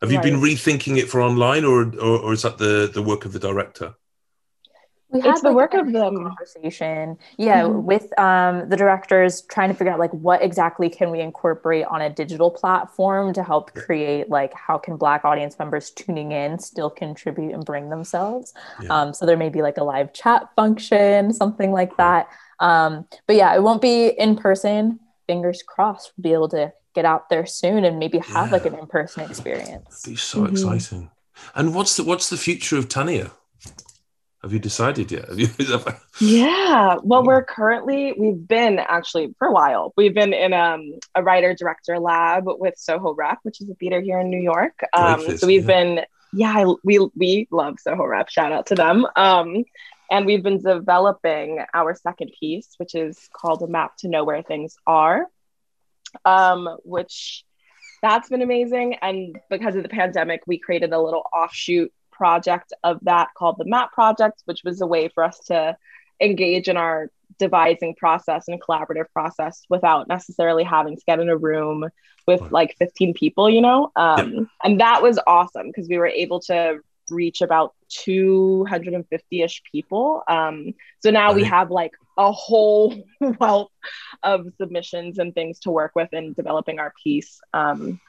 [0.00, 0.24] Have right.
[0.24, 3.32] you been rethinking it for online, or, or, or is that the the work of
[3.32, 3.94] the director?
[5.10, 7.84] we had it's the like work of the conversation yeah mm-hmm.
[7.84, 12.02] with um, the directors trying to figure out like what exactly can we incorporate on
[12.02, 16.90] a digital platform to help create like how can black audience members tuning in still
[16.90, 18.52] contribute and bring themselves
[18.82, 18.88] yeah.
[18.88, 22.28] um, so there may be like a live chat function something like that
[22.60, 27.04] um, but yeah it won't be in person fingers crossed we'll be able to get
[27.04, 28.52] out there soon and maybe have yeah.
[28.52, 30.52] like an in-person experience It'd be so mm-hmm.
[30.52, 31.10] exciting
[31.54, 33.30] and what's the what's the future of tania
[34.46, 35.24] have you decided yet?
[35.36, 35.48] You,
[36.20, 36.98] yeah.
[37.02, 39.92] Well, we're currently we've been actually for a while.
[39.96, 44.00] We've been in um, a writer director lab with Soho Rep, which is a theater
[44.00, 44.78] here in New York.
[44.92, 45.66] Um, so we've yeah.
[45.66, 48.28] been yeah, we we love Soho Rep.
[48.28, 49.04] Shout out to them.
[49.16, 49.64] Um,
[50.12, 54.42] and we've been developing our second piece, which is called a map to know where
[54.42, 55.26] things are,
[56.24, 57.44] um, which
[58.02, 58.94] that's been amazing.
[59.02, 63.64] And because of the pandemic, we created a little offshoot project of that called the
[63.64, 65.76] Map Project, which was a way for us to
[66.20, 71.36] engage in our devising process and collaborative process without necessarily having to get in a
[71.36, 71.88] room
[72.26, 73.90] with like 15 people, you know?
[73.96, 74.50] Um.
[74.64, 76.80] And that was awesome because we were able to
[77.10, 80.22] reach about 250 ish people.
[80.28, 81.36] Um, so now right.
[81.36, 82.94] we have like a whole
[83.40, 83.70] wealth
[84.22, 87.40] of submissions and things to work with in developing our piece.
[87.52, 88.00] Um,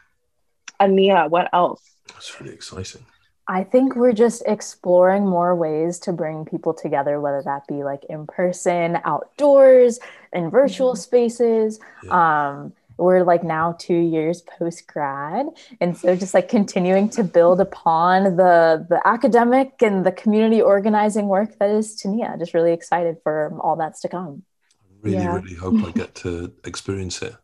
[0.80, 1.82] and Nia, what else?
[2.08, 3.06] That's really exciting.
[3.50, 8.04] I think we're just exploring more ways to bring people together, whether that be like
[8.10, 10.00] in person, outdoors,
[10.34, 11.00] in virtual mm-hmm.
[11.00, 11.80] spaces.
[12.04, 12.50] Yeah.
[12.50, 15.48] Um, we're like now two years post grad,
[15.80, 21.28] and so just like continuing to build upon the the academic and the community organizing
[21.28, 22.36] work that is Tania.
[22.40, 24.44] Just really excited for all that's to come.
[25.02, 25.36] Really, yeah.
[25.36, 27.36] really hope I get to experience it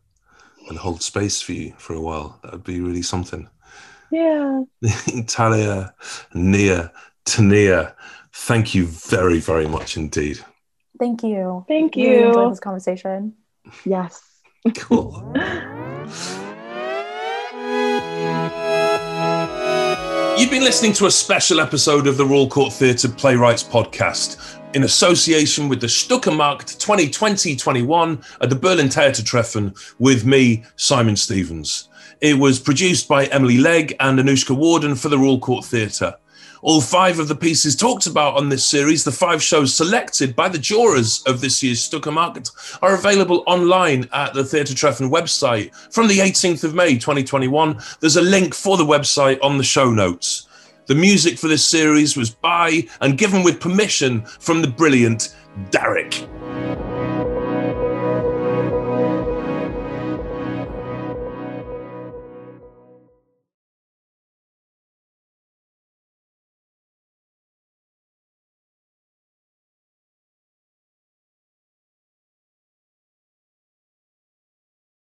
[0.68, 2.40] and hold space for you for a while.
[2.42, 3.48] That would be really something.
[4.10, 4.62] Yeah.
[5.26, 5.94] Talia,
[6.34, 6.92] Nia,
[7.24, 7.94] Tania,
[8.32, 10.38] thank you very, very much indeed.
[10.98, 11.64] Thank you.
[11.68, 12.08] Thank you.
[12.08, 13.34] Really enjoyed this conversation.
[13.84, 14.22] Yes.
[14.72, 15.22] Cool.
[20.38, 24.84] You've been listening to a special episode of the Royal Court Theatre Playwrights Podcast in
[24.84, 31.90] association with the Stuckermarkt 2020-21 at the Berlin Theatertreffen with me, Simon Stephens.
[32.22, 36.16] It was produced by Emily Legg and Anoushka Warden for the Royal Court Theatre.
[36.64, 40.48] All five of the pieces talked about on this series, the five shows selected by
[40.48, 46.20] the jurors of this year's Stuckermarkt, are available online at the Theatertreffen website from the
[46.20, 47.78] 18th of May 2021.
[48.00, 50.48] There's a link for the website on the show notes.
[50.86, 55.36] The music for this series was by and given with permission from the brilliant
[55.70, 56.26] Derek.